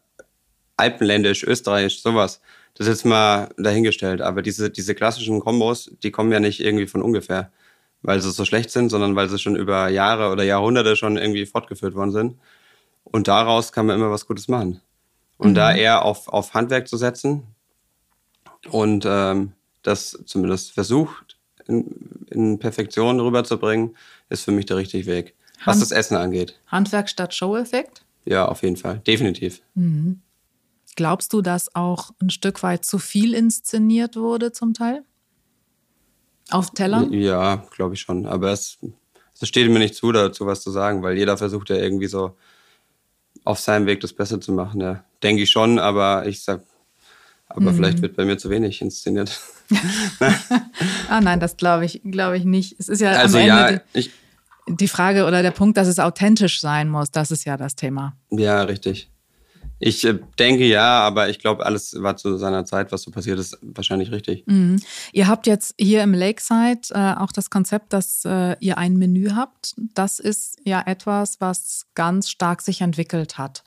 alpenländisch, 0.77 1.43
österreichisch, 1.43 2.01
sowas. 2.01 2.41
Das 2.73 2.87
ist 2.87 2.93
jetzt 2.93 3.05
mal 3.05 3.49
dahingestellt. 3.57 4.21
Aber 4.21 4.41
diese, 4.41 4.69
diese 4.69 4.95
klassischen 4.95 5.39
Kombos, 5.39 5.91
die 6.01 6.11
kommen 6.11 6.31
ja 6.31 6.39
nicht 6.39 6.59
irgendwie 6.59 6.87
von 6.87 7.01
ungefähr, 7.03 7.51
weil 8.01 8.19
sie 8.21 8.31
so 8.31 8.45
schlecht 8.45 8.71
sind, 8.71 8.89
sondern 8.89 9.15
weil 9.15 9.29
sie 9.29 9.37
schon 9.37 9.55
über 9.55 9.89
Jahre 9.89 10.31
oder 10.31 10.43
Jahrhunderte 10.43 10.95
schon 10.95 11.17
irgendwie 11.17 11.45
fortgeführt 11.45 11.93
worden 11.93 12.11
sind. 12.11 12.39
Und 13.03 13.27
daraus 13.27 13.71
kann 13.71 13.85
man 13.85 13.97
immer 13.97 14.09
was 14.09 14.25
Gutes 14.25 14.47
machen. 14.47 14.81
Und 15.41 15.51
mhm. 15.51 15.55
da 15.55 15.73
eher 15.73 16.05
auf, 16.05 16.27
auf 16.27 16.53
Handwerk 16.53 16.87
zu 16.87 16.97
setzen 16.97 17.47
und 18.69 19.05
ähm, 19.07 19.53
das 19.81 20.19
zumindest 20.25 20.71
versucht, 20.71 21.39
in, 21.65 22.27
in 22.29 22.59
Perfektion 22.59 23.19
rüberzubringen, 23.19 23.97
ist 24.29 24.43
für 24.43 24.51
mich 24.51 24.67
der 24.67 24.77
richtige 24.77 25.07
Weg. 25.07 25.33
Was 25.65 25.77
Hand 25.77 25.81
das 25.81 25.91
Essen 25.91 26.15
angeht. 26.15 26.59
Handwerk 26.67 27.09
statt 27.09 27.33
Show-Effekt? 27.33 28.05
Ja, 28.23 28.45
auf 28.45 28.61
jeden 28.61 28.77
Fall. 28.77 28.99
Definitiv. 28.99 29.63
Mhm. 29.73 30.21
Glaubst 30.95 31.33
du, 31.33 31.41
dass 31.41 31.73
auch 31.75 32.11
ein 32.21 32.29
Stück 32.29 32.61
weit 32.61 32.85
zu 32.85 32.99
viel 32.99 33.33
inszeniert 33.33 34.17
wurde 34.17 34.51
zum 34.51 34.75
Teil? 34.75 35.03
Auf 36.51 36.69
Tellern? 36.69 37.11
Ja, 37.13 37.65
glaube 37.71 37.95
ich 37.95 38.01
schon. 38.01 38.27
Aber 38.27 38.51
es, 38.51 38.77
es 39.39 39.47
steht 39.47 39.71
mir 39.71 39.79
nicht 39.79 39.95
zu, 39.95 40.11
dazu 40.11 40.45
was 40.45 40.61
zu 40.61 40.69
sagen, 40.69 41.01
weil 41.01 41.17
jeder 41.17 41.35
versucht 41.35 41.71
ja 41.71 41.77
irgendwie 41.77 42.05
so 42.05 42.37
auf 43.43 43.59
seinem 43.59 43.85
Weg 43.85 44.01
das 44.01 44.13
Beste 44.13 44.39
zu 44.39 44.51
machen. 44.51 44.81
Ja. 44.81 45.03
Denke 45.23 45.43
ich 45.43 45.49
schon, 45.49 45.79
aber 45.79 46.25
ich 46.27 46.43
sag, 46.43 46.61
aber 47.47 47.71
mhm. 47.71 47.75
vielleicht 47.75 48.01
wird 48.01 48.15
bei 48.15 48.25
mir 48.25 48.37
zu 48.37 48.49
wenig 48.49 48.81
inszeniert. 48.81 49.39
ah 51.09 51.21
nein, 51.21 51.39
das 51.39 51.57
glaube 51.57 51.85
ich, 51.85 52.01
glaube 52.03 52.37
ich 52.37 52.45
nicht. 52.45 52.79
Es 52.79 52.89
ist 52.89 53.01
ja 53.01 53.11
also 53.11 53.37
am 53.37 53.43
Ende 53.43 53.73
ja, 53.73 53.81
ich, 53.93 54.11
die 54.67 54.87
Frage 54.87 55.25
oder 55.25 55.41
der 55.41 55.51
Punkt, 55.51 55.77
dass 55.77 55.87
es 55.87 55.99
authentisch 55.99 56.61
sein 56.61 56.89
muss, 56.89 57.11
das 57.11 57.31
ist 57.31 57.45
ja 57.45 57.57
das 57.57 57.75
Thema. 57.75 58.15
Ja, 58.29 58.63
richtig. 58.63 59.09
Ich 59.83 60.05
äh, 60.05 60.19
denke 60.37 60.65
ja, 60.65 60.99
aber 60.99 61.29
ich 61.29 61.39
glaube, 61.39 61.65
alles 61.65 61.95
war 62.01 62.15
zu 62.15 62.37
seiner 62.37 62.65
Zeit, 62.65 62.91
was 62.91 63.01
so 63.01 63.09
passiert 63.09 63.39
ist, 63.39 63.57
wahrscheinlich 63.61 64.11
richtig. 64.11 64.45
Mhm. 64.45 64.79
Ihr 65.11 65.27
habt 65.27 65.47
jetzt 65.47 65.73
hier 65.79 66.03
im 66.03 66.13
Lakeside 66.13 66.81
äh, 66.91 67.15
auch 67.15 67.31
das 67.31 67.49
Konzept, 67.49 67.91
dass 67.91 68.23
äh, 68.23 68.55
ihr 68.59 68.77
ein 68.77 68.97
Menü 68.97 69.31
habt. 69.31 69.73
Das 69.95 70.19
ist 70.19 70.59
ja 70.63 70.83
etwas, 70.85 71.41
was 71.41 71.87
ganz 71.95 72.29
stark 72.29 72.61
sich 72.61 72.81
entwickelt 72.81 73.39
hat. 73.39 73.63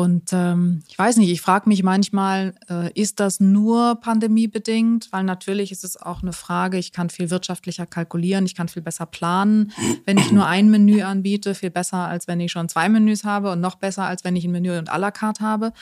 Und 0.00 0.30
ähm, 0.32 0.82
ich 0.88 0.98
weiß 0.98 1.18
nicht, 1.18 1.28
ich 1.28 1.42
frage 1.42 1.68
mich 1.68 1.82
manchmal, 1.82 2.54
äh, 2.70 2.90
ist 2.98 3.20
das 3.20 3.38
nur 3.38 3.96
pandemiebedingt? 3.96 5.08
Weil 5.12 5.24
natürlich 5.24 5.72
ist 5.72 5.84
es 5.84 6.00
auch 6.00 6.22
eine 6.22 6.32
Frage, 6.32 6.78
ich 6.78 6.92
kann 6.92 7.10
viel 7.10 7.28
wirtschaftlicher 7.28 7.84
kalkulieren, 7.84 8.46
ich 8.46 8.54
kann 8.54 8.68
viel 8.68 8.80
besser 8.80 9.04
planen, 9.04 9.72
wenn 10.06 10.16
ich 10.16 10.32
nur 10.32 10.46
ein 10.46 10.70
Menü 10.70 11.02
anbiete, 11.02 11.54
viel 11.54 11.68
besser, 11.68 12.08
als 12.08 12.28
wenn 12.28 12.40
ich 12.40 12.50
schon 12.50 12.70
zwei 12.70 12.88
Menüs 12.88 13.24
habe 13.24 13.50
und 13.50 13.60
noch 13.60 13.74
besser, 13.74 14.04
als 14.04 14.24
wenn 14.24 14.36
ich 14.36 14.46
ein 14.46 14.52
Menü 14.52 14.78
und 14.78 14.90
à 14.90 14.96
la 14.96 15.10
carte 15.10 15.44
habe. 15.44 15.74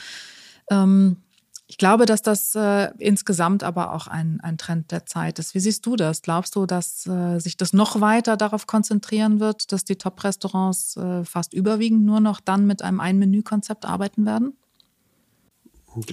Ähm, 0.69 1.15
ich 1.69 1.77
glaube, 1.77 2.07
dass 2.07 2.23
das 2.23 2.55
äh, 2.55 2.89
insgesamt 2.97 3.63
aber 3.63 3.93
auch 3.93 4.07
ein, 4.07 4.39
ein 4.41 4.57
Trend 4.57 4.89
der 4.89 5.05
Zeit 5.05 5.37
ist. 5.37 5.53
Wie 5.53 5.59
siehst 5.59 5.85
du 5.85 5.95
das? 5.95 6.23
Glaubst 6.23 6.55
du, 6.55 6.65
dass 6.65 7.05
äh, 7.05 7.37
sich 7.37 7.57
das 7.57 7.73
noch 7.73 8.01
weiter 8.01 8.37
darauf 8.37 8.65
konzentrieren 8.65 9.39
wird, 9.39 9.71
dass 9.71 9.85
die 9.85 9.95
Top-Restaurants 9.95 10.97
äh, 10.97 11.23
fast 11.23 11.53
überwiegend 11.53 12.03
nur 12.03 12.21
noch 12.21 12.39
dann 12.39 12.65
mit 12.65 12.81
einem 12.81 12.99
Ein-Menü-Konzept 12.99 13.85
arbeiten 13.85 14.25
werden? 14.25 14.57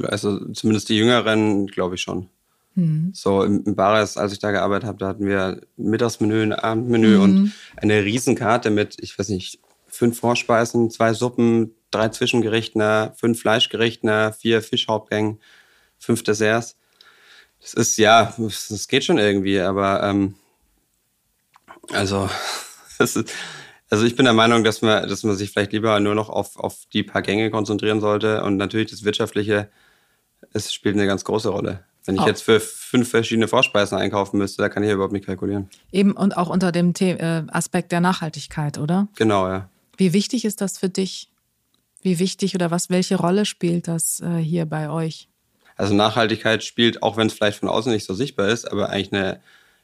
Also 0.03 0.53
zumindest 0.53 0.91
die 0.91 0.99
Jüngeren, 0.99 1.67
glaube 1.69 1.95
ich 1.95 2.03
schon. 2.03 2.29
Mhm. 2.75 3.13
So 3.15 3.43
im, 3.43 3.65
im 3.65 3.75
Bares, 3.75 4.19
als 4.19 4.35
ich 4.35 4.39
da 4.39 4.51
gearbeitet 4.51 4.87
habe, 4.87 4.99
da 4.99 5.09
hatten 5.09 5.25
wir 5.25 5.43
ein 5.43 5.61
Mittagsmenü, 5.79 6.43
ein 6.43 6.53
Abendmenü 6.53 7.17
mhm. 7.17 7.23
und 7.23 7.53
eine 7.77 8.05
Riesenkarte 8.05 8.69
mit, 8.69 8.97
ich 9.01 9.19
weiß 9.19 9.31
nicht, 9.31 9.59
fünf 9.87 10.21
Vorspeisen, 10.21 10.91
zwei 10.91 11.15
Suppen, 11.15 11.76
drei 11.91 12.09
Zwischengerichte, 12.09 13.13
fünf 13.17 13.41
Fleischgerichte, 13.41 14.35
vier 14.39 14.63
Fischhauptgänge, 14.63 15.39
fünf 15.99 16.23
Desserts. 16.23 16.77
Das 17.61 17.75
ist 17.75 17.97
ja, 17.97 18.35
das 18.39 18.89
geht 18.89 19.05
schon 19.05 19.19
irgendwie, 19.19 19.61
aber 19.61 20.03
ähm, 20.03 20.35
also, 21.93 22.29
ist, 22.99 23.25
also 23.91 24.05
ich 24.05 24.17
bin 24.17 24.25
der 24.25 24.35
Meinung, 24.35 24.65
dass 24.65 24.83
man, 24.83 25.09
dass 25.09 25.23
man 25.23 25.37
sich 25.37 25.51
vielleicht 25.51 25.73
lieber 25.73 25.99
nur 26.01 26.15
noch 26.15 26.29
auf, 26.29 26.57
auf 26.57 26.87
die 26.93 27.03
paar 27.03 27.23
Gänge 27.23 27.51
konzentrieren 27.51 28.01
sollte 28.01 28.43
und 28.43 28.57
natürlich 28.57 28.91
das 28.91 29.05
Wirtschaftliche, 29.05 29.69
es 30.53 30.73
spielt 30.73 30.97
eine 30.97 31.07
ganz 31.07 31.25
große 31.25 31.49
Rolle. 31.49 31.85
Wenn 32.05 32.15
ich 32.15 32.21
auch. 32.21 32.27
jetzt 32.29 32.43
für 32.43 32.61
fünf 32.61 33.11
verschiedene 33.11 33.49
Vorspeisen 33.49 33.99
einkaufen 33.99 34.39
müsste, 34.39 34.63
da 34.63 34.69
kann 34.69 34.83
ich 34.83 34.89
ja 34.89 34.95
überhaupt 34.95 35.13
nicht 35.13 35.27
kalkulieren. 35.27 35.69
Eben 35.91 36.13
und 36.13 36.37
auch 36.37 36.49
unter 36.49 36.71
dem 36.71 36.95
The 36.97 37.11
äh, 37.11 37.45
Aspekt 37.49 37.91
der 37.91 38.01
Nachhaltigkeit, 38.01 38.79
oder? 38.79 39.09
Genau, 39.17 39.49
ja. 39.49 39.69
Wie 39.97 40.13
wichtig 40.13 40.45
ist 40.45 40.61
das 40.61 40.79
für 40.79 40.89
dich? 40.89 41.31
Wie 42.07 42.21
wichtig 42.21 42.55
oder 42.55 42.71
was, 42.71 42.89
welche 42.89 43.17
Rolle 43.17 43.45
spielt 43.45 43.89
das 43.89 44.21
äh, 44.21 44.37
hier 44.37 44.65
bei 44.65 44.91
euch? 44.91 45.29
Also 45.75 45.93
Nachhaltigkeit 45.93 46.63
spielt, 46.63 47.03
auch 47.03 47.17
wenn 47.17 47.27
es 47.27 47.33
vielleicht 47.33 47.59
von 47.59 47.69
außen 47.69 47.91
nicht 47.91 48.07
so 48.07 48.15
sichtbar 48.15 48.47
ist, 48.47 48.71
aber 48.71 48.91
eigentlich 48.91 49.13
eine, 49.13 49.41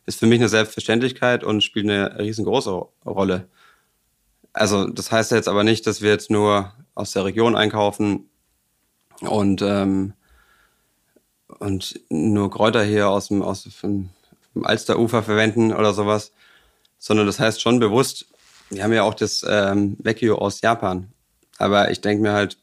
ist 0.07 0.21
für 0.21 0.27
mich 0.27 0.39
eine 0.39 0.49
Selbstverständlichkeit 0.49 1.43
und 1.43 1.65
spielt 1.65 1.91
eine 1.91 2.21
riesengroße 2.21 2.81
Rolle. 3.05 3.49
Also 4.53 4.87
das 4.87 5.11
heißt 5.11 5.33
jetzt 5.33 5.49
aber 5.49 5.65
nicht, 5.65 5.85
dass 5.89 6.01
wir 6.01 6.11
jetzt 6.11 6.31
nur 6.31 6.73
aus 6.95 7.11
der 7.11 7.25
Region 7.25 7.57
einkaufen 7.57 8.31
und, 9.23 9.61
ähm, 9.61 10.13
und 11.59 11.99
nur 12.09 12.53
Kräuter 12.53 12.85
hier 12.85 13.09
aus 13.09 13.27
dem, 13.27 13.43
aus 13.43 13.69
dem 13.83 14.11
Alsterufer 14.63 15.25
verwenden 15.25 15.73
oder 15.73 15.93
sowas, 15.93 16.31
sondern 17.01 17.27
das 17.27 17.41
heißt 17.41 17.61
schon 17.61 17.81
bewusst, 17.81 18.27
wir 18.71 18.85
haben 18.85 18.93
ja 18.93 19.03
auch 19.03 19.15
das 19.15 19.45
ähm, 19.45 19.97
Vecchio 19.99 20.39
aus 20.39 20.61
Japan. 20.61 21.13
Aber 21.63 21.91
ich 21.93 22.01
denke 22.01 22.23
mir 22.23 22.33
halt, 22.33 22.59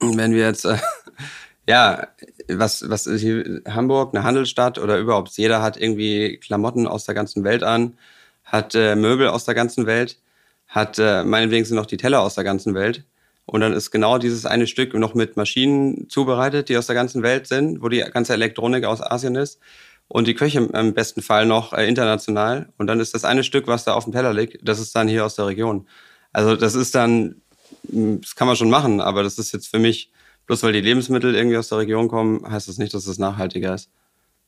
wenn 0.00 0.32
wir 0.32 0.42
jetzt, 0.42 0.64
äh, 0.64 0.76
ja, 1.68 2.08
was, 2.48 2.90
was 2.90 3.06
ist 3.06 3.20
hier, 3.20 3.62
Hamburg, 3.68 4.12
eine 4.12 4.24
Handelsstadt 4.24 4.78
oder 4.78 4.98
überhaupt, 4.98 5.30
jeder 5.36 5.62
hat 5.62 5.76
irgendwie 5.76 6.38
Klamotten 6.38 6.88
aus 6.88 7.04
der 7.04 7.14
ganzen 7.14 7.44
Welt 7.44 7.62
an, 7.62 7.96
hat 8.44 8.74
äh, 8.74 8.96
Möbel 8.96 9.28
aus 9.28 9.44
der 9.44 9.54
ganzen 9.54 9.86
Welt, 9.86 10.18
hat 10.66 10.98
äh, 10.98 11.22
meinetwegen 11.22 11.64
sind 11.64 11.76
noch 11.76 11.86
die 11.86 11.96
Teller 11.96 12.22
aus 12.22 12.34
der 12.34 12.44
ganzen 12.44 12.74
Welt. 12.74 13.04
Und 13.46 13.60
dann 13.60 13.72
ist 13.72 13.90
genau 13.90 14.18
dieses 14.18 14.46
eine 14.46 14.66
Stück 14.66 14.94
noch 14.94 15.14
mit 15.14 15.36
Maschinen 15.36 16.08
zubereitet, 16.08 16.68
die 16.68 16.76
aus 16.76 16.86
der 16.86 16.94
ganzen 16.94 17.22
Welt 17.22 17.46
sind, 17.46 17.82
wo 17.82 17.88
die 17.88 18.00
ganze 18.00 18.32
Elektronik 18.32 18.84
aus 18.84 19.00
Asien 19.00 19.36
ist 19.36 19.60
und 20.08 20.26
die 20.26 20.34
Köche 20.34 20.58
im 20.60 20.94
besten 20.94 21.22
Fall 21.22 21.46
noch 21.46 21.72
äh, 21.72 21.86
international. 21.88 22.68
Und 22.78 22.88
dann 22.88 22.98
ist 22.98 23.14
das 23.14 23.24
eine 23.24 23.44
Stück, 23.44 23.68
was 23.68 23.84
da 23.84 23.94
auf 23.94 24.04
dem 24.04 24.12
Teller 24.12 24.34
liegt, 24.34 24.58
das 24.68 24.80
ist 24.80 24.94
dann 24.96 25.06
hier 25.06 25.24
aus 25.24 25.36
der 25.36 25.46
Region. 25.46 25.86
Also 26.32 26.56
das 26.56 26.74
ist 26.74 26.94
dann, 26.94 27.42
das 27.82 28.34
kann 28.34 28.46
man 28.46 28.56
schon 28.56 28.70
machen, 28.70 29.00
aber 29.00 29.22
das 29.22 29.38
ist 29.38 29.52
jetzt 29.52 29.68
für 29.68 29.78
mich, 29.78 30.10
bloß 30.46 30.62
weil 30.62 30.72
die 30.72 30.80
Lebensmittel 30.80 31.34
irgendwie 31.34 31.56
aus 31.56 31.68
der 31.68 31.78
Region 31.78 32.08
kommen, 32.08 32.50
heißt 32.50 32.68
das 32.68 32.78
nicht, 32.78 32.94
dass 32.94 33.06
es 33.06 33.18
nachhaltiger 33.18 33.74
ist. 33.74 33.90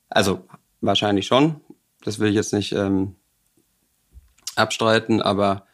Also 0.09 0.45
wahrscheinlich 0.81 1.27
schon. 1.27 1.61
Das 2.05 2.19
will 2.19 2.29
ich 2.29 2.35
jetzt 2.35 2.53
nicht 2.53 2.73
ähm, 2.73 3.15
abstreiten, 4.57 5.23
aber 5.23 5.67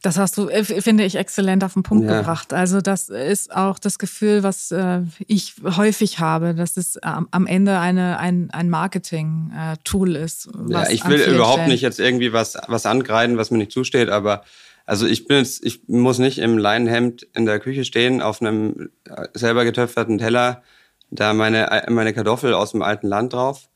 das 0.00 0.16
hast 0.16 0.38
du, 0.38 0.48
äh, 0.48 0.62
finde 0.62 1.04
ich, 1.04 1.16
exzellent 1.16 1.64
auf 1.64 1.74
den 1.74 1.82
Punkt 1.82 2.08
ja. 2.08 2.18
gebracht. 2.18 2.52
Also 2.52 2.80
das 2.80 3.08
ist 3.08 3.54
auch 3.54 3.80
das 3.80 3.98
Gefühl, 3.98 4.44
was 4.44 4.70
äh, 4.70 5.00
ich 5.26 5.54
häufig 5.64 6.20
habe, 6.20 6.54
dass 6.54 6.76
es 6.76 6.98
am 7.02 7.46
Ende 7.46 7.80
eine, 7.80 8.18
ein, 8.18 8.50
ein 8.52 8.70
Marketing-Tool 8.70 10.14
ist. 10.14 10.50
Ja, 10.68 10.88
ich 10.88 11.04
will 11.04 11.20
überhaupt 11.20 11.54
Stellen. 11.54 11.70
nicht 11.70 11.80
jetzt 11.80 11.98
irgendwie 11.98 12.32
was, 12.32 12.56
was 12.68 12.86
angreifen, 12.86 13.38
was 13.38 13.50
mir 13.50 13.58
nicht 13.58 13.72
zusteht, 13.72 14.08
aber 14.08 14.44
also 14.88 15.06
ich 15.06 15.26
bin 15.26 15.36
jetzt, 15.36 15.62
ich 15.66 15.86
muss 15.86 16.18
nicht 16.18 16.38
im 16.38 16.56
Leinenhemd 16.56 17.26
in 17.34 17.44
der 17.44 17.60
Küche 17.60 17.84
stehen, 17.84 18.22
auf 18.22 18.40
einem 18.40 18.88
äh, 19.04 19.28
selber 19.34 19.64
getöpferten 19.64 20.16
Teller, 20.16 20.62
da 21.10 21.34
meine, 21.34 21.84
meine 21.90 22.14
Kartoffel 22.14 22.54
aus 22.54 22.70
dem 22.70 22.80
alten 22.80 23.06
Land 23.06 23.34
drauf, 23.34 23.68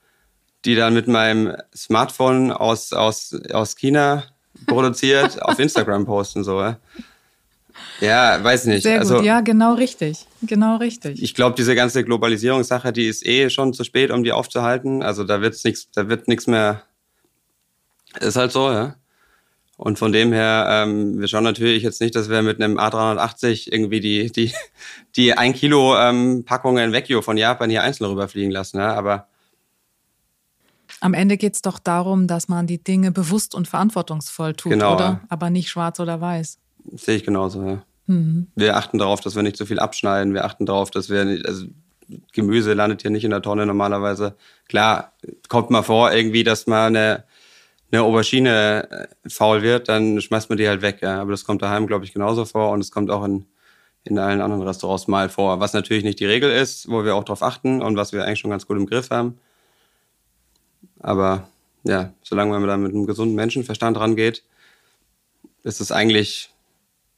die 0.65 0.75
dann 0.75 0.95
mit 0.95 1.09
meinem 1.09 1.55
Smartphone 1.77 2.51
aus, 2.51 2.95
aus, 2.95 3.37
aus 3.53 3.77
China 3.77 4.25
produziert, 4.67 5.43
auf 5.43 5.59
Instagram 5.59 6.07
posten, 6.07 6.45
so. 6.45 6.75
Ja, 8.01 8.43
weiß 8.43 8.65
nicht. 8.65 8.83
Sehr 8.83 9.01
gut, 9.01 9.11
also, 9.11 9.23
ja, 9.23 9.43
genau 9.43 9.75
richtig. 9.75 10.27
Genau 10.41 10.77
richtig. 10.77 11.23
Ich 11.23 11.35
glaube, 11.35 11.57
diese 11.57 11.75
ganze 11.75 12.05
Globalisierungssache, 12.05 12.91
die 12.91 13.07
ist 13.07 13.27
eh 13.27 13.51
schon 13.51 13.75
zu 13.75 13.85
spät, 13.85 14.11
um 14.11 14.25
die 14.25 14.33
aufzuhalten. 14.33 15.03
Also 15.03 15.25
da 15.25 15.43
wird's 15.43 15.63
nichts, 15.63 15.91
da 15.93 16.09
wird 16.09 16.27
nichts 16.27 16.47
mehr. 16.47 16.85
Ist 18.19 18.37
halt 18.37 18.53
so, 18.53 18.71
ja. 18.71 18.97
Und 19.83 19.99
von 19.99 20.13
dem 20.13 20.33
her, 20.33 20.67
ähm, 20.69 21.19
wir 21.19 21.27
schauen 21.27 21.43
natürlich 21.43 21.83
jetzt 21.83 22.01
nicht, 22.01 22.15
dass 22.15 22.31
wir 22.31 22.43
mit 22.43 22.63
einem 22.63 22.79
A380 22.79 23.73
irgendwie 23.73 23.99
die, 23.99 24.31
die, 24.31 24.53
die 25.17 25.37
1 25.37 25.59
Kilo 25.59 25.99
ähm, 25.99 26.45
Packungen 26.45 26.93
Vecchio 26.93 27.21
von 27.21 27.37
Japan 27.37 27.69
hier 27.69 27.83
einzeln 27.83 28.07
rüberfliegen 28.07 28.53
lassen, 28.53 28.79
ja. 28.79 28.95
Aber 28.95 29.27
am 31.01 31.15
Ende 31.15 31.37
geht 31.37 31.55
es 31.55 31.63
doch 31.63 31.81
darum, 31.81 32.29
dass 32.29 32.47
man 32.47 32.69
die 32.69 32.79
Dinge 32.79 33.11
bewusst 33.11 33.57
und 33.57 33.67
verantwortungsvoll 33.67 34.55
tut, 34.55 34.71
genau, 34.71 34.95
oder? 34.95 35.05
Ja. 35.05 35.21
Aber 35.29 35.51
nicht 35.51 35.69
schwarz 35.69 35.99
oder 35.99 36.21
weiß. 36.21 36.59
Sehe 36.93 37.17
ich 37.17 37.25
genauso, 37.25 37.67
ja. 37.67 37.83
Mhm. 38.07 38.47
Wir 38.55 38.77
achten 38.77 38.99
darauf, 38.99 39.21
dass 39.21 39.35
wir 39.35 39.43
nicht 39.43 39.57
zu 39.57 39.67
viel 39.67 39.81
abschneiden. 39.81 40.33
Wir 40.33 40.45
achten 40.45 40.65
darauf, 40.65 40.93
dass 40.93 41.11
wir 41.11 41.25
nicht, 41.25 41.45
also 41.45 41.67
Gemüse 42.33 42.75
landet 42.75 43.03
hier 43.03 43.11
nicht 43.11 43.25
in 43.25 43.33
der 43.33 43.43
Tonne 43.43 43.67
normalerweise. 43.67 44.37
Klar, 44.69 45.13
kommt 45.49 45.71
mal 45.71 45.83
vor 45.83 46.13
irgendwie, 46.13 46.45
dass 46.45 46.69
mal 46.69 46.87
eine, 46.87 47.25
eine 47.93 48.03
Aubergine 48.03 48.89
äh, 48.91 49.29
faul 49.29 49.63
wird, 49.63 49.89
dann 49.89 50.21
schmeißt 50.21 50.49
man 50.49 50.59
die 50.59 50.69
halt 50.69 50.83
weg. 50.83 50.99
Ja. 51.03 51.21
Aber 51.21 51.31
das 51.31 51.45
kommt 51.45 51.63
daheim, 51.63 51.87
glaube 51.87 52.05
ich, 52.05 52.13
genauso 52.13 52.45
vor 52.45 52.71
und 52.71 52.81
es 52.81 52.91
kommt 52.91 53.11
auch 53.11 53.25
in, 53.25 53.47
in 54.05 54.19
allen 54.19 54.41
anderen 54.41 54.63
Restaurants 54.63 55.09
mal 55.09 55.29
vor. 55.29 55.61
Was 55.61 55.75
natürlich 55.75 56.05
nicht 56.05 56.21
die 56.21 56.27
Regel 56.27 56.51
ist, 56.51 56.89
wo 56.89 57.05
wir 57.05 57.15
auch 57.15 57.25
darauf 57.25 57.43
achten 57.43 57.83
und 57.83 57.97
was 57.97 58.13
wir 58.13 58.25
eigentlich 58.25 58.41
schon 58.41 58.51
ganz 58.51 58.67
gut 58.67 58.77
im 58.77 58.87
Griff 58.87 59.11
haben. 59.11 59.39
Aber 61.01 61.49
ja, 61.85 62.13
solange 62.23 62.53
man 62.53 62.67
da 62.67 62.77
mit 62.77 62.93
einem 62.93 63.07
gesunden 63.07 63.35
Menschenverstand 63.35 63.99
rangeht, 63.99 64.45
ist 65.65 65.81
es 65.81 65.93
eigentlich 65.93 66.52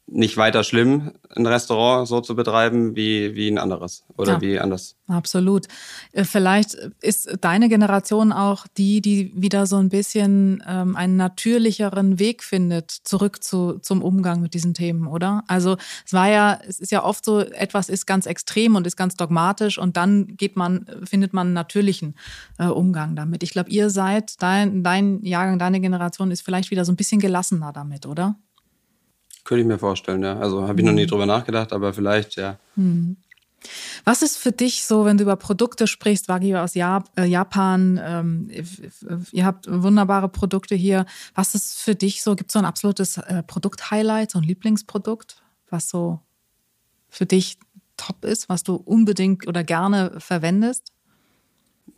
nicht 0.06 0.36
weiter 0.36 0.64
schlimm, 0.64 1.12
ein 1.34 1.46
Restaurant 1.46 2.06
so 2.06 2.20
zu 2.20 2.36
betreiben 2.36 2.94
wie, 2.94 3.34
wie 3.34 3.48
ein 3.48 3.58
anderes 3.58 4.04
oder 4.16 4.34
ja, 4.34 4.40
wie 4.42 4.60
anders. 4.60 4.96
Absolut. 5.08 5.66
Äh, 6.12 6.24
vielleicht 6.24 6.74
ist 7.00 7.38
deine 7.40 7.70
Generation 7.70 8.30
auch 8.30 8.66
die, 8.76 9.00
die 9.00 9.32
wieder 9.34 9.66
so 9.66 9.76
ein 9.76 9.88
bisschen 9.88 10.62
ähm, 10.68 10.94
einen 10.94 11.16
natürlicheren 11.16 12.18
Weg 12.18 12.42
findet, 12.44 12.90
zurück 12.90 13.42
zu, 13.42 13.78
zum 13.78 14.02
Umgang 14.02 14.42
mit 14.42 14.52
diesen 14.52 14.74
Themen, 14.74 15.06
oder? 15.06 15.42
Also 15.48 15.76
es 16.04 16.12
war 16.12 16.28
ja, 16.28 16.60
es 16.68 16.80
ist 16.80 16.92
ja 16.92 17.02
oft 17.02 17.24
so, 17.24 17.40
etwas 17.40 17.88
ist 17.88 18.06
ganz 18.06 18.26
extrem 18.26 18.76
und 18.76 18.86
ist 18.86 18.96
ganz 18.96 19.16
dogmatisch 19.16 19.78
und 19.78 19.96
dann 19.96 20.36
geht 20.36 20.54
man, 20.54 20.86
findet 21.04 21.32
man 21.32 21.48
einen 21.48 21.54
natürlichen 21.54 22.14
äh, 22.58 22.66
Umgang 22.66 23.16
damit. 23.16 23.42
Ich 23.42 23.52
glaube, 23.52 23.70
ihr 23.70 23.88
seid, 23.88 24.42
dein, 24.42 24.82
dein 24.84 25.24
Jahrgang, 25.24 25.58
deine 25.58 25.80
Generation 25.80 26.30
ist 26.30 26.42
vielleicht 26.42 26.70
wieder 26.70 26.84
so 26.84 26.92
ein 26.92 26.96
bisschen 26.96 27.20
gelassener 27.20 27.72
damit, 27.72 28.04
oder? 28.04 28.36
Könnte 29.44 29.62
ich 29.62 29.66
mir 29.66 29.78
vorstellen, 29.78 30.22
ja. 30.22 30.38
Also 30.38 30.66
habe 30.66 30.80
ich 30.80 30.86
noch 30.86 30.92
nie 30.92 31.04
mhm. 31.04 31.08
drüber 31.08 31.26
nachgedacht, 31.26 31.72
aber 31.72 31.92
vielleicht, 31.92 32.36
ja. 32.36 32.58
Mhm. 32.76 33.16
Was 34.04 34.22
ist 34.22 34.36
für 34.36 34.52
dich 34.52 34.84
so, 34.84 35.04
wenn 35.04 35.16
du 35.16 35.22
über 35.24 35.36
Produkte 35.36 35.86
sprichst, 35.86 36.28
Wagyu 36.28 36.56
aus 36.56 36.76
äh, 36.76 37.24
Japan, 37.24 38.00
ähm, 38.02 38.50
ihr 39.32 39.46
habt 39.46 39.66
wunderbare 39.70 40.28
Produkte 40.28 40.74
hier. 40.74 41.06
Was 41.34 41.54
ist 41.54 41.80
für 41.80 41.94
dich 41.94 42.22
so, 42.22 42.36
gibt 42.36 42.50
es 42.50 42.52
so 42.52 42.58
ein 42.58 42.64
absolutes 42.64 43.16
äh, 43.18 43.42
Produkt-Highlight, 43.42 44.32
so 44.32 44.38
ein 44.38 44.44
Lieblingsprodukt, 44.44 45.42
was 45.70 45.88
so 45.88 46.20
für 47.08 47.26
dich 47.26 47.58
top 47.96 48.24
ist, 48.24 48.48
was 48.48 48.64
du 48.64 48.74
unbedingt 48.74 49.46
oder 49.46 49.64
gerne 49.64 50.12
verwendest? 50.18 50.92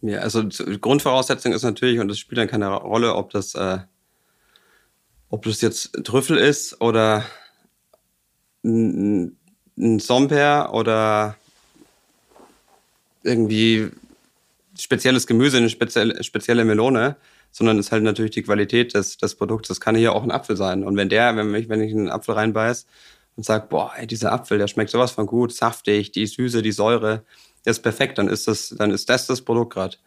Ja, 0.03 0.19
also 0.19 0.45
Grundvoraussetzung 0.81 1.53
ist 1.53 1.63
natürlich, 1.63 2.01
und 2.01 2.09
das 2.09 2.19
spielt 2.19 2.39
dann 2.39 2.49
keine 2.49 2.69
Rolle, 2.69 3.15
ob 3.15 3.31
das 3.31 3.55
äh, 3.55 3.79
ob 5.29 5.45
das 5.45 5.61
jetzt 5.61 5.93
Trüffel 6.05 6.39
ist 6.39 6.81
oder 6.81 7.25
ein, 8.65 9.37
Somper 9.99 10.73
oder 10.73 11.37
irgendwie 13.23 13.91
spezielles 14.79 15.27
Gemüse, 15.27 15.59
eine 15.59 15.69
spezielle, 15.69 16.25
spezielle 16.25 16.65
Melone, 16.65 17.17
sondern 17.51 17.79
es 17.79 17.87
ist 17.87 17.93
halt 17.93 18.03
natürlich 18.03 18.31
die 18.31 18.43
Qualität 18.43 18.95
des, 18.95 19.19
des 19.19 19.35
Produkts. 19.35 19.69
Das 19.69 19.81
kann 19.81 19.95
hier 19.95 20.15
auch 20.15 20.23
ein 20.23 20.31
Apfel 20.31 20.57
sein. 20.57 20.83
Und 20.83 20.97
wenn 20.97 21.11
der, 21.11 21.37
wenn 21.37 21.55
ich, 21.55 21.69
wenn 21.69 21.83
ich 21.83 21.93
einen 21.93 22.09
Apfel 22.09 22.35
reinbeiß 22.35 22.87
und 23.37 23.45
sage, 23.45 23.67
boah, 23.69 23.93
ey, 23.97 24.07
dieser 24.07 24.33
Apfel, 24.33 24.57
der 24.57 24.67
schmeckt 24.67 24.91
sowas 24.91 25.11
von 25.11 25.27
gut, 25.27 25.53
saftig, 25.53 26.13
die 26.13 26.27
Süße, 26.27 26.63
die 26.63 26.73
Säure, 26.73 27.25
der 27.67 27.73
ist 27.73 27.83
perfekt, 27.83 28.17
dann 28.17 28.29
ist 28.29 28.49
das, 28.49 28.75
dann 28.79 28.91
ist 28.91 29.11
das 29.11 29.27
das 29.27 29.43
Produkt 29.43 29.75
gerade. 29.75 29.99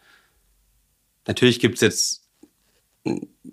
Natürlich 1.28 1.60
gibt's 1.60 1.82
jetzt 1.82 2.29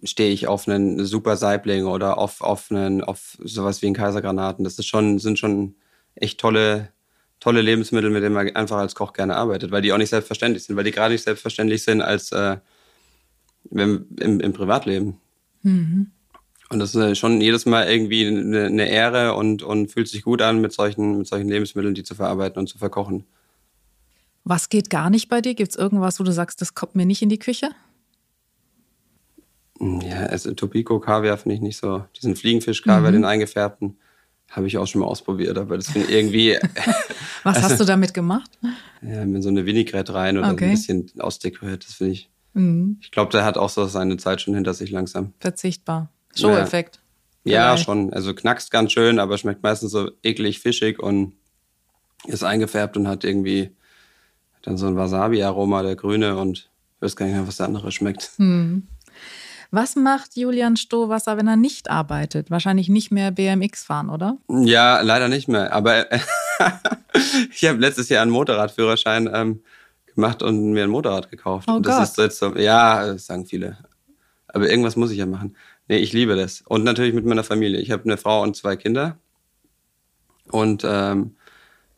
stehe 0.03 0.33
ich 0.33 0.47
auf 0.47 0.69
einen 0.69 1.05
Super 1.05 1.37
Saibling 1.37 1.85
oder 1.87 2.19
auf, 2.19 2.41
auf, 2.41 2.71
einen, 2.71 3.03
auf 3.03 3.39
sowas 3.43 3.83
wie 3.83 3.87
einen 3.87 3.95
Kaisergranaten. 3.95 4.65
Das 4.65 4.79
ist 4.79 4.87
schon, 4.87 5.19
sind 5.19 5.39
schon 5.39 5.75
echt 6.15 6.41
tolle, 6.41 6.91
tolle 7.41 7.63
Lebensmittel, 7.63 8.11
mit 8.11 8.23
denen 8.23 8.35
man 8.35 8.55
einfach 8.57 8.79
als 8.79 8.95
Koch 8.95 9.13
gerne 9.13 9.37
arbeitet, 9.37 9.71
weil 9.71 9.83
die 9.83 9.93
auch 9.93 9.99
nicht 9.99 10.11
selbstverständlich 10.11 10.65
sind, 10.65 10.77
weil 10.77 10.85
die 10.85 10.91
gerade 10.91 11.13
nicht 11.13 11.25
selbstverständlich 11.25 11.85
sind 11.85 12.03
als 12.03 12.33
äh, 12.33 12.57
im, 13.71 14.07
im, 14.19 14.41
im 14.41 14.53
Privatleben. 14.53 15.19
Mhm. 15.63 16.11
Und 16.69 16.81
das 16.81 16.95
ist 16.95 17.19
schon 17.19 17.41
jedes 17.41 17.65
Mal 17.65 17.89
irgendwie 17.89 18.27
eine, 18.27 18.65
eine 18.65 18.89
Ehre 18.89 19.35
und, 19.35 19.63
und 19.63 19.93
fühlt 19.93 20.09
sich 20.09 20.23
gut 20.23 20.43
an, 20.43 20.61
mit 20.61 20.73
solchen, 20.73 21.19
mit 21.19 21.27
solchen 21.29 21.49
Lebensmitteln 21.49 21.95
die 21.95 22.03
zu 22.03 22.15
verarbeiten 22.15 22.59
und 22.59 22.67
zu 22.67 22.79
verkochen. 22.79 23.25
Was 24.43 24.69
geht 24.69 24.91
gar 24.91 25.11
nicht 25.11 25.29
bei 25.29 25.41
dir? 25.41 25.55
Gibt 25.55 25.73
es 25.73 25.77
irgendwas, 25.77 26.19
wo 26.19 26.25
du 26.25 26.33
sagst, 26.33 26.61
das 26.61 26.75
kommt 26.75 26.97
mir 26.97 27.07
nicht 27.07 27.23
in 27.23 27.29
die 27.29 27.39
Küche? 27.39 27.71
Ja, 29.81 30.27
also 30.27 30.53
Topiko 30.55 31.01
Kaviar 31.01 31.37
finde 31.37 31.57
ich 31.57 31.61
nicht 31.61 31.77
so. 31.77 32.05
Diesen 32.17 32.37
Fliegenfisch-Kaviar, 32.37 33.11
mhm. 33.11 33.17
den 33.17 33.25
eingefärbten, 33.25 33.99
habe 34.51 34.67
ich 34.67 34.79
auch 34.79 34.87
schon 34.87 35.01
mal 35.01 35.07
ausprobiert, 35.07 35.59
aber 35.59 35.77
das 35.77 35.91
finde 35.91 36.09
ich 36.09 36.15
irgendwie. 36.15 36.59
Was 37.43 37.57
also, 37.57 37.69
hast 37.69 37.81
du 37.81 37.85
damit 37.85 38.15
gemacht? 38.15 38.51
Ja, 39.03 39.25
mit 39.25 39.43
so 39.43 39.49
eine 39.49 39.67
Vinaigrette 39.67 40.15
rein 40.15 40.39
oder 40.39 40.53
okay. 40.53 40.67
ein 40.67 40.71
bisschen 40.71 41.11
ausdekoriert, 41.19 41.85
das 41.87 41.95
finde 41.95 42.13
ich. 42.15 42.31
Mhm. 42.55 42.99
Ich 43.03 43.11
glaube, 43.11 43.31
der 43.33 43.45
hat 43.45 43.59
auch 43.59 43.69
so 43.69 43.85
seine 43.87 44.17
Zeit 44.17 44.41
schon 44.41 44.55
hinter 44.55 44.73
sich 44.73 44.91
langsam. 44.91 45.33
Verzichtbar. 45.41 46.11
Show-Effekt. 46.35 47.01
Ja, 47.45 47.71
ja, 47.71 47.77
schon. 47.77 48.13
Also 48.13 48.35
knackst 48.35 48.71
ganz 48.71 48.93
schön, 48.93 49.19
aber 49.19 49.39
schmeckt 49.39 49.63
meistens 49.63 49.93
so 49.93 50.11
eklig 50.23 50.59
fischig 50.59 50.99
und 50.99 51.35
ist 52.27 52.43
eingefärbt 52.43 52.97
und 52.97 53.07
hat 53.07 53.25
irgendwie 53.25 53.71
dann 54.63 54.77
so 54.77 54.87
ein 54.87 54.97
Wasabi-Aroma, 54.97 55.83
der 55.83 55.95
grüne 55.95 56.37
und 56.37 56.71
ich 56.97 57.03
weiß 57.03 57.15
gar 57.15 57.27
nicht 57.27 57.37
mehr, 57.37 57.47
was 57.47 57.59
der 57.59 57.67
andere 57.67 57.93
schmeckt. 57.93 58.33
Mhm. 58.39 58.89
Was 59.71 59.97
macht 59.97 60.37
Julian 60.37 60.77
Stohwasser, 60.77 61.37
wenn 61.37 61.49
er 61.49 61.57
nicht 61.57 61.91
arbeitet? 61.91 62.51
Wahrscheinlich 62.51 62.89
nicht 62.89 63.11
mehr 63.11 63.31
BMX 63.31 63.85
fahren, 63.85 64.11
oder? 64.11 64.39
Ja, 64.49 65.01
leider 65.01 65.29
nicht 65.29 65.49
mehr. 65.49 65.73
Aber 65.73 66.07
ich 67.51 67.65
habe 67.65 67.79
letztes 67.79 68.09
Jahr 68.09 68.23
einen 68.23 68.31
Motorradführerschein 68.31 69.29
ähm, 69.33 69.63
gemacht 70.15 70.43
und 70.43 70.73
mir 70.73 70.85
ein 70.85 70.91
Motorrad 70.91 71.31
gekauft. 71.31 71.69
Oh 71.71 71.81
das 71.81 71.97
Gott. 71.97 72.05
ist 72.05 72.19
jetzt 72.19 72.39
so, 72.39 72.57
ja, 72.57 73.07
das 73.07 73.27
sagen 73.27 73.47
viele. 73.47 73.79
Aber 74.49 74.69
irgendwas 74.69 74.97
muss 74.97 75.11
ich 75.11 75.19
ja 75.19 75.27
machen. 75.27 75.57
Nee, 75.89 75.99
ich 75.99 76.13
liebe 76.13 76.37
das. 76.37 76.63
Und 76.63 76.85
natürlich 76.85 77.15
mit 77.15 77.27
meiner 77.27 77.45
Familie. 77.45 77.81
Ich 77.81 77.91
habe 77.91 78.05
eine 78.05 78.17
Frau 78.17 78.43
und 78.43 78.57
zwei 78.57 78.77
Kinder. 78.77 79.19
Und 80.51 80.83
ähm, 80.85 81.37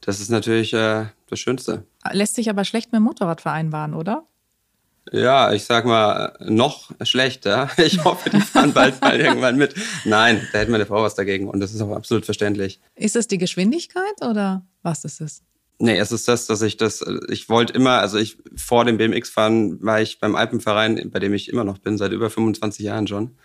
das 0.01 0.21
ist 0.21 0.31
natürlich 0.31 0.73
äh, 0.73 1.07
das 1.29 1.39
Schönste. 1.39 1.85
Lässt 2.13 2.35
sich 2.35 2.51
aber 2.51 2.65
schlecht 2.65 2.93
mit 2.93 3.01
dem 3.01 3.05
Motorrad 3.05 3.41
vereinbaren, 3.41 3.95
oder? 3.95 4.27
Ja, 5.12 5.53
ich 5.53 5.64
sag 5.64 5.85
mal, 5.85 6.37
noch 6.40 6.90
schlechter. 7.03 7.71
Ich 7.79 8.05
hoffe, 8.05 8.31
die 8.31 8.40
fahren 8.40 8.73
bald 8.73 9.01
mal 9.01 9.18
irgendwann 9.18 9.57
mit. 9.57 9.75
Nein, 10.05 10.47
da 10.53 10.59
hätte 10.59 10.71
meine 10.71 10.87
Frau 10.87 11.03
was 11.03 11.14
dagegen 11.14 11.49
und 11.49 11.61
das 11.61 11.73
ist 11.73 11.81
auch 11.81 11.94
absolut 11.94 12.25
verständlich. 12.25 12.81
Ist 12.94 13.16
es 13.16 13.29
die 13.29 13.38
Geschwindigkeit 13.38 14.23
oder 14.23 14.62
was 14.83 15.05
ist 15.05 15.21
es? 15.21 15.42
Nee, 15.79 15.97
es 15.97 16.11
ist 16.11 16.27
das, 16.27 16.47
dass 16.47 16.61
ich 16.62 16.77
das, 16.77 17.05
ich 17.29 17.49
wollte 17.49 17.73
immer, 17.73 18.01
also 18.01 18.18
ich 18.18 18.37
vor 18.57 18.85
dem 18.85 18.99
BMX-Fahren 18.99 19.83
war 19.83 20.01
ich 20.01 20.18
beim 20.18 20.35
Alpenverein, 20.35 21.11
bei 21.11 21.21
dem 21.21 21.33
ich 21.35 21.49
immer 21.49 21.64
noch 21.64 21.79
bin, 21.79 21.97
seit 21.97 22.12
über 22.12 22.31
25 22.31 22.85
Jahren 22.85 23.07
schon. 23.07 23.37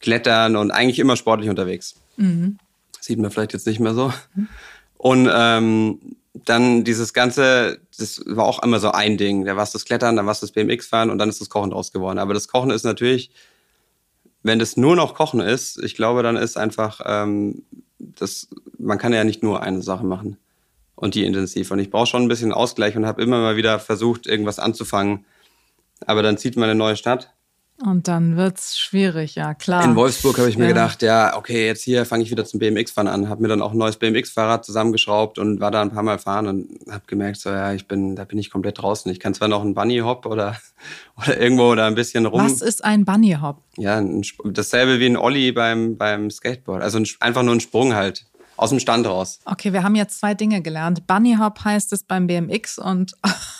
Klettern 0.00 0.54
und 0.54 0.70
eigentlich 0.70 1.00
immer 1.00 1.16
sportlich 1.16 1.50
unterwegs. 1.50 1.96
Mhm. 2.16 2.58
Sieht 3.00 3.18
man 3.18 3.32
vielleicht 3.32 3.52
jetzt 3.54 3.66
nicht 3.66 3.80
mehr 3.80 3.94
so. 3.94 4.12
Mhm. 4.34 4.48
Und 4.96 5.30
ähm, 5.32 5.98
dann 6.44 6.84
dieses 6.84 7.12
Ganze, 7.12 7.80
das 7.96 8.22
war 8.26 8.44
auch 8.44 8.62
immer 8.62 8.80
so 8.80 8.90
ein 8.90 9.16
Ding. 9.16 9.44
Da 9.44 9.56
war 9.56 9.62
es 9.62 9.72
das 9.72 9.84
Klettern, 9.84 10.16
dann 10.16 10.26
war 10.26 10.32
es 10.32 10.40
das 10.40 10.52
BMX-Fahren 10.52 11.10
und 11.10 11.18
dann 11.18 11.28
ist 11.28 11.40
das 11.40 11.50
Kochen 11.50 11.70
draus 11.70 11.92
geworden. 11.92 12.18
Aber 12.18 12.34
das 12.34 12.48
Kochen 12.48 12.70
ist 12.70 12.84
natürlich, 12.84 13.30
wenn 14.42 14.58
das 14.58 14.76
nur 14.76 14.96
noch 14.96 15.14
Kochen 15.14 15.40
ist, 15.40 15.82
ich 15.82 15.94
glaube, 15.94 16.22
dann 16.22 16.36
ist 16.36 16.56
einfach, 16.56 17.00
ähm, 17.04 17.62
das, 17.98 18.48
man 18.78 18.98
kann 18.98 19.12
ja 19.12 19.24
nicht 19.24 19.42
nur 19.42 19.62
eine 19.62 19.82
Sache 19.82 20.04
machen 20.04 20.36
und 20.94 21.14
die 21.14 21.24
intensiv. 21.24 21.70
Und 21.70 21.78
ich 21.78 21.90
brauche 21.90 22.06
schon 22.06 22.22
ein 22.22 22.28
bisschen 22.28 22.52
Ausgleich 22.52 22.96
und 22.96 23.06
habe 23.06 23.22
immer 23.22 23.40
mal 23.40 23.56
wieder 23.56 23.78
versucht, 23.78 24.26
irgendwas 24.26 24.58
anzufangen. 24.58 25.24
Aber 26.06 26.22
dann 26.22 26.38
zieht 26.38 26.56
man 26.56 26.68
eine 26.68 26.78
neue 26.78 26.96
Stadt 26.96 27.32
und 27.84 28.08
dann 28.08 28.36
wird's 28.36 28.76
schwierig, 28.76 29.36
ja 29.36 29.54
klar. 29.54 29.84
In 29.84 29.94
Wolfsburg 29.94 30.38
habe 30.38 30.48
ich 30.48 30.58
mir 30.58 30.64
ja. 30.64 30.70
gedacht, 30.70 31.02
ja, 31.02 31.36
okay, 31.36 31.66
jetzt 31.66 31.82
hier 31.82 32.04
fange 32.04 32.24
ich 32.24 32.30
wieder 32.30 32.44
zum 32.44 32.58
BMX-Fahren 32.58 33.06
an. 33.06 33.28
Habe 33.28 33.42
mir 33.42 33.48
dann 33.48 33.62
auch 33.62 33.72
ein 33.72 33.78
neues 33.78 33.96
BMX-Fahrrad 33.96 34.64
zusammengeschraubt 34.64 35.38
und 35.38 35.60
war 35.60 35.70
da 35.70 35.82
ein 35.82 35.92
paar 35.92 36.02
Mal 36.02 36.18
fahren 36.18 36.48
und 36.48 36.68
habe 36.90 37.04
gemerkt, 37.06 37.38
so 37.38 37.50
ja, 37.50 37.72
ich 37.72 37.86
bin, 37.86 38.16
da 38.16 38.24
bin 38.24 38.38
ich 38.38 38.50
komplett 38.50 38.82
draußen. 38.82 39.10
Ich 39.12 39.20
kann 39.20 39.32
zwar 39.32 39.46
noch 39.46 39.62
einen 39.62 39.74
Bunny 39.74 39.98
Hop 39.98 40.26
oder 40.26 40.56
oder 41.16 41.40
irgendwo 41.40 41.70
oder 41.70 41.86
ein 41.86 41.94
bisschen 41.94 42.26
rum. 42.26 42.44
Was 42.44 42.62
ist 42.62 42.84
ein 42.84 43.04
Bunny 43.04 43.36
Hop? 43.40 43.62
Ja, 43.76 43.98
ein, 43.98 44.22
dasselbe 44.44 44.98
wie 44.98 45.06
ein 45.06 45.16
Ollie 45.16 45.52
beim 45.52 45.96
beim 45.96 46.30
Skateboard. 46.30 46.82
Also 46.82 46.98
ein, 46.98 47.06
einfach 47.20 47.44
nur 47.44 47.54
ein 47.54 47.60
Sprung 47.60 47.94
halt 47.94 48.26
aus 48.56 48.70
dem 48.70 48.80
Stand 48.80 49.06
raus. 49.06 49.38
Okay, 49.44 49.72
wir 49.72 49.84
haben 49.84 49.94
jetzt 49.94 50.18
zwei 50.18 50.34
Dinge 50.34 50.62
gelernt. 50.62 51.06
Bunny 51.06 51.36
Hop 51.38 51.64
heißt 51.64 51.92
es 51.92 52.02
beim 52.02 52.26
BMX 52.26 52.78
und 52.78 53.12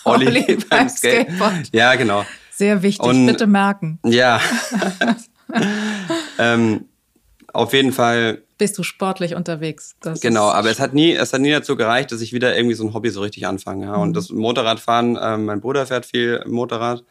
Ollie 0.04 0.42
beim, 0.46 0.64
beim 0.68 0.88
Skateboard. 0.88 1.70
Ja, 1.72 1.94
genau. 1.94 2.24
Sehr 2.58 2.82
wichtig, 2.82 3.06
und, 3.06 3.26
bitte 3.26 3.46
merken. 3.46 4.00
Ja. 4.04 4.40
ähm, 6.40 6.86
auf 7.52 7.72
jeden 7.72 7.92
Fall. 7.92 8.42
Bist 8.58 8.76
du 8.76 8.82
sportlich 8.82 9.36
unterwegs? 9.36 9.94
Das 10.00 10.20
genau, 10.20 10.48
aber 10.50 10.68
es 10.68 10.80
hat 10.80 10.92
nie, 10.92 11.12
es 11.12 11.32
hat 11.32 11.40
nie 11.40 11.52
dazu 11.52 11.76
gereicht, 11.76 12.10
dass 12.10 12.20
ich 12.20 12.32
wieder 12.32 12.56
irgendwie 12.56 12.74
so 12.74 12.84
ein 12.84 12.94
Hobby 12.94 13.10
so 13.10 13.20
richtig 13.20 13.46
anfange. 13.46 13.86
Ja. 13.86 13.94
Und 13.94 14.08
mhm. 14.08 14.14
das 14.14 14.30
Motorradfahren, 14.30 15.14
äh, 15.14 15.38
mein 15.38 15.60
Bruder 15.60 15.86
fährt 15.86 16.04
viel 16.04 16.42
Motorrad. 16.48 17.04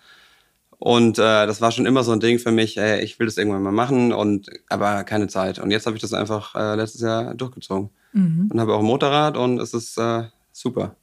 Und 0.80 1.18
äh, 1.18 1.48
das 1.48 1.62
war 1.62 1.72
schon 1.72 1.86
immer 1.86 2.04
so 2.04 2.12
ein 2.12 2.20
Ding 2.20 2.40
für 2.40 2.52
mich, 2.52 2.78
ey, 2.78 3.00
ich 3.00 3.18
will 3.18 3.28
das 3.28 3.38
irgendwann 3.38 3.64
mal 3.64 3.72
machen, 3.72 4.12
und 4.12 4.50
aber 4.68 5.06
keine 5.06 5.28
Zeit. 5.28 5.60
Und 5.60 5.72
jetzt 5.72 5.86
habe 5.86 5.96
ich 5.96 6.02
das 6.02 6.12
einfach 6.12 6.56
äh, 6.56 6.76
letztes 6.76 7.00
Jahr 7.00 7.34
durchgezogen. 7.36 7.90
mhm. 8.12 8.50
und 8.52 8.60
habe 8.60 8.74
auch 8.74 8.80
ein 8.80 8.86
Motorrad 8.86 9.38
und 9.38 9.62
es 9.62 9.74
ist 9.74 9.98
äh, 9.98 10.26
super. 10.52 10.98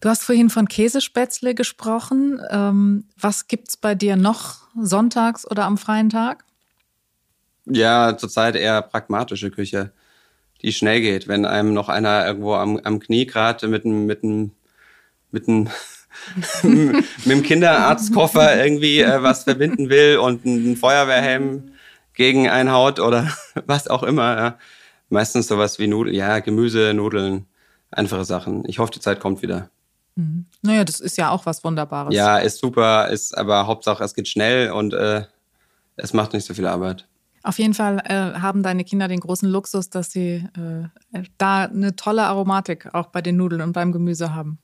Du 0.00 0.08
hast 0.08 0.22
vorhin 0.22 0.48
von 0.48 0.68
Käsespätzle 0.68 1.54
gesprochen. 1.54 2.40
Ähm, 2.50 3.04
was 3.20 3.48
gibt's 3.48 3.76
bei 3.76 3.94
dir 3.94 4.16
noch 4.16 4.68
sonntags 4.80 5.50
oder 5.50 5.64
am 5.64 5.76
freien 5.76 6.08
Tag? 6.08 6.44
Ja, 7.66 8.16
zurzeit 8.16 8.54
eher 8.54 8.80
pragmatische 8.82 9.50
Küche, 9.50 9.92
die 10.62 10.72
schnell 10.72 11.00
geht. 11.00 11.26
Wenn 11.26 11.44
einem 11.44 11.74
noch 11.74 11.88
einer 11.88 12.26
irgendwo 12.26 12.54
am, 12.54 12.78
am 12.78 13.00
Knie 13.00 13.26
gerade 13.26 13.66
mit 13.66 13.84
einem 13.84 14.06
mit 14.06 14.22
mit 15.30 15.48
mit 16.62 17.04
dem 17.26 17.42
Kinderarztkoffer 17.42 18.64
irgendwie 18.64 19.00
äh, 19.00 19.22
was 19.22 19.44
verbinden 19.44 19.88
will 19.88 20.18
und 20.18 20.46
einen 20.46 20.76
Feuerwehrhelm 20.76 21.72
gegen 22.14 22.48
einhaut 22.48 23.00
oder 23.00 23.32
was 23.66 23.88
auch 23.88 24.02
immer. 24.04 24.36
Ja. 24.36 24.58
Meistens 25.10 25.48
sowas 25.48 25.78
wie 25.78 25.88
Nudeln, 25.88 26.14
ja, 26.14 26.38
Gemüse, 26.38 26.92
Nudeln, 26.94 27.46
einfache 27.90 28.24
Sachen. 28.24 28.64
Ich 28.68 28.78
hoffe, 28.78 28.92
die 28.92 29.00
Zeit 29.00 29.20
kommt 29.20 29.42
wieder. 29.42 29.70
Mhm. 30.18 30.46
Naja, 30.62 30.84
das 30.84 30.98
ist 30.98 31.16
ja 31.16 31.30
auch 31.30 31.46
was 31.46 31.62
Wunderbares. 31.62 32.12
Ja, 32.12 32.38
ist 32.38 32.58
super, 32.58 33.08
ist 33.08 33.38
aber 33.38 33.68
Hauptsache, 33.68 34.02
es 34.02 34.14
geht 34.14 34.26
schnell 34.26 34.72
und 34.72 34.92
äh, 34.92 35.24
es 35.96 36.12
macht 36.12 36.32
nicht 36.32 36.44
so 36.44 36.54
viel 36.54 36.66
Arbeit. 36.66 37.06
Auf 37.44 37.60
jeden 37.60 37.72
Fall 37.72 38.02
äh, 38.04 38.40
haben 38.40 38.64
deine 38.64 38.82
Kinder 38.82 39.06
den 39.06 39.20
großen 39.20 39.48
Luxus, 39.48 39.90
dass 39.90 40.10
sie 40.10 40.44
äh, 40.56 41.22
da 41.38 41.62
eine 41.62 41.94
tolle 41.94 42.24
Aromatik 42.24 42.92
auch 42.94 43.06
bei 43.06 43.22
den 43.22 43.36
Nudeln 43.36 43.62
und 43.62 43.72
beim 43.72 43.92
Gemüse 43.92 44.34
haben. 44.34 44.58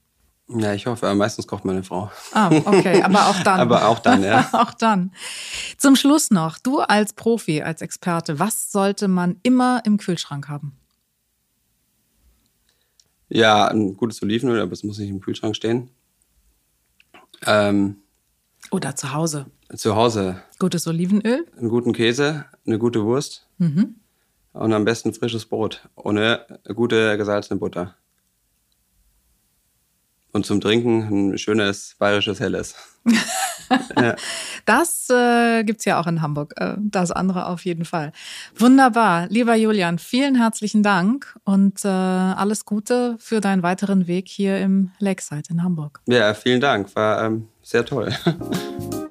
Ja, 0.48 0.74
ich 0.74 0.86
hoffe, 0.86 1.14
meistens 1.14 1.46
kocht 1.46 1.64
meine 1.64 1.84
Frau. 1.84 2.10
Ah, 2.32 2.48
okay, 2.48 3.02
aber 3.02 3.28
auch 3.28 3.40
dann. 3.44 3.60
aber 3.60 3.86
auch 3.86 4.00
dann, 4.00 4.24
ja. 4.24 4.48
auch 4.52 4.74
dann. 4.74 5.12
Zum 5.78 5.94
Schluss 5.94 6.32
noch, 6.32 6.58
du 6.58 6.80
als 6.80 7.12
Profi, 7.12 7.62
als 7.62 7.80
Experte, 7.80 8.40
was 8.40 8.72
sollte 8.72 9.06
man 9.06 9.36
immer 9.44 9.82
im 9.84 9.98
Kühlschrank 9.98 10.48
haben? 10.48 10.76
Ja, 13.28 13.66
ein 13.68 13.96
gutes 13.96 14.22
Olivenöl, 14.22 14.60
aber 14.60 14.72
es 14.72 14.84
muss 14.84 14.98
nicht 14.98 15.08
im 15.08 15.20
Kühlschrank 15.20 15.56
stehen. 15.56 15.90
Ähm, 17.46 17.96
Oder 18.70 18.94
zu 18.96 19.12
Hause. 19.12 19.46
Zu 19.74 19.96
Hause. 19.96 20.42
Gutes 20.58 20.86
Olivenöl. 20.86 21.46
Einen 21.56 21.68
guten 21.68 21.92
Käse, 21.92 22.46
eine 22.66 22.78
gute 22.78 23.04
Wurst. 23.04 23.46
Mhm. 23.58 23.96
Und 24.52 24.72
am 24.72 24.84
besten 24.84 25.12
frisches 25.14 25.46
Brot. 25.46 25.88
Ohne 25.96 26.46
gute 26.74 27.16
gesalzene 27.16 27.58
Butter. 27.58 27.96
Und 30.32 30.46
zum 30.46 30.60
Trinken 30.60 31.32
ein 31.32 31.38
schönes 31.38 31.96
bayerisches 31.98 32.40
Helles. 32.40 32.74
ja. 34.00 34.14
Das 34.64 35.08
äh, 35.10 35.64
gibt 35.64 35.80
es 35.80 35.84
ja 35.84 36.00
auch 36.00 36.06
in 36.06 36.22
Hamburg. 36.22 36.54
Äh, 36.56 36.74
das 36.78 37.10
andere 37.10 37.46
auf 37.46 37.64
jeden 37.64 37.84
Fall. 37.84 38.12
Wunderbar. 38.56 39.26
Lieber 39.28 39.54
Julian, 39.54 39.98
vielen 39.98 40.36
herzlichen 40.36 40.82
Dank 40.82 41.36
und 41.44 41.84
äh, 41.84 41.88
alles 41.88 42.64
Gute 42.64 43.16
für 43.18 43.40
deinen 43.40 43.62
weiteren 43.62 44.06
Weg 44.06 44.28
hier 44.28 44.58
im 44.58 44.90
Lakeside 44.98 45.44
in 45.50 45.62
Hamburg. 45.62 46.00
Ja, 46.06 46.34
vielen 46.34 46.60
Dank. 46.60 46.94
War 46.94 47.24
ähm, 47.24 47.48
sehr 47.62 47.84
toll. 47.84 48.12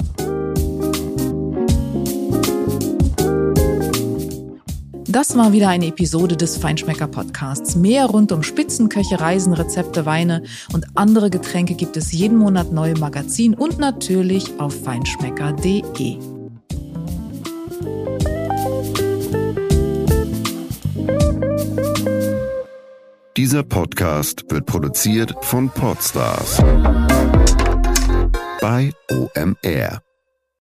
Das 5.13 5.38
war 5.38 5.54
wieder 5.54 5.69
eine 5.69 5.86
Episode 5.86 6.36
des 6.36 6.58
Feinschmecker 6.58 7.06
Podcasts. 7.06 7.76
Mehr 7.76 8.08
rund 8.08 8.32
um 8.32 8.41
Spitzenköche, 8.41 9.19
Reisen, 9.19 9.54
Rezepte, 9.54 10.08
Weine 10.08 10.41
und 10.73 10.88
andere 10.95 11.30
Getränke 11.30 11.76
gibt 11.76 11.95
es 11.97 12.12
jeden 12.12 12.36
Monat 12.36 12.71
neu 12.71 12.89
im 12.89 12.99
Magazin 12.99 13.54
und 13.54 13.78
natürlich 13.78 14.60
auf 14.60 14.73
feinschmecker.de. 14.84 16.17
Dieser 23.38 23.62
Podcast 23.62 24.45
wird 24.49 24.65
produziert 24.65 25.36
von 25.41 25.69
Podstars 25.69 26.58
bei 28.60 28.91
OMR. 29.12 30.02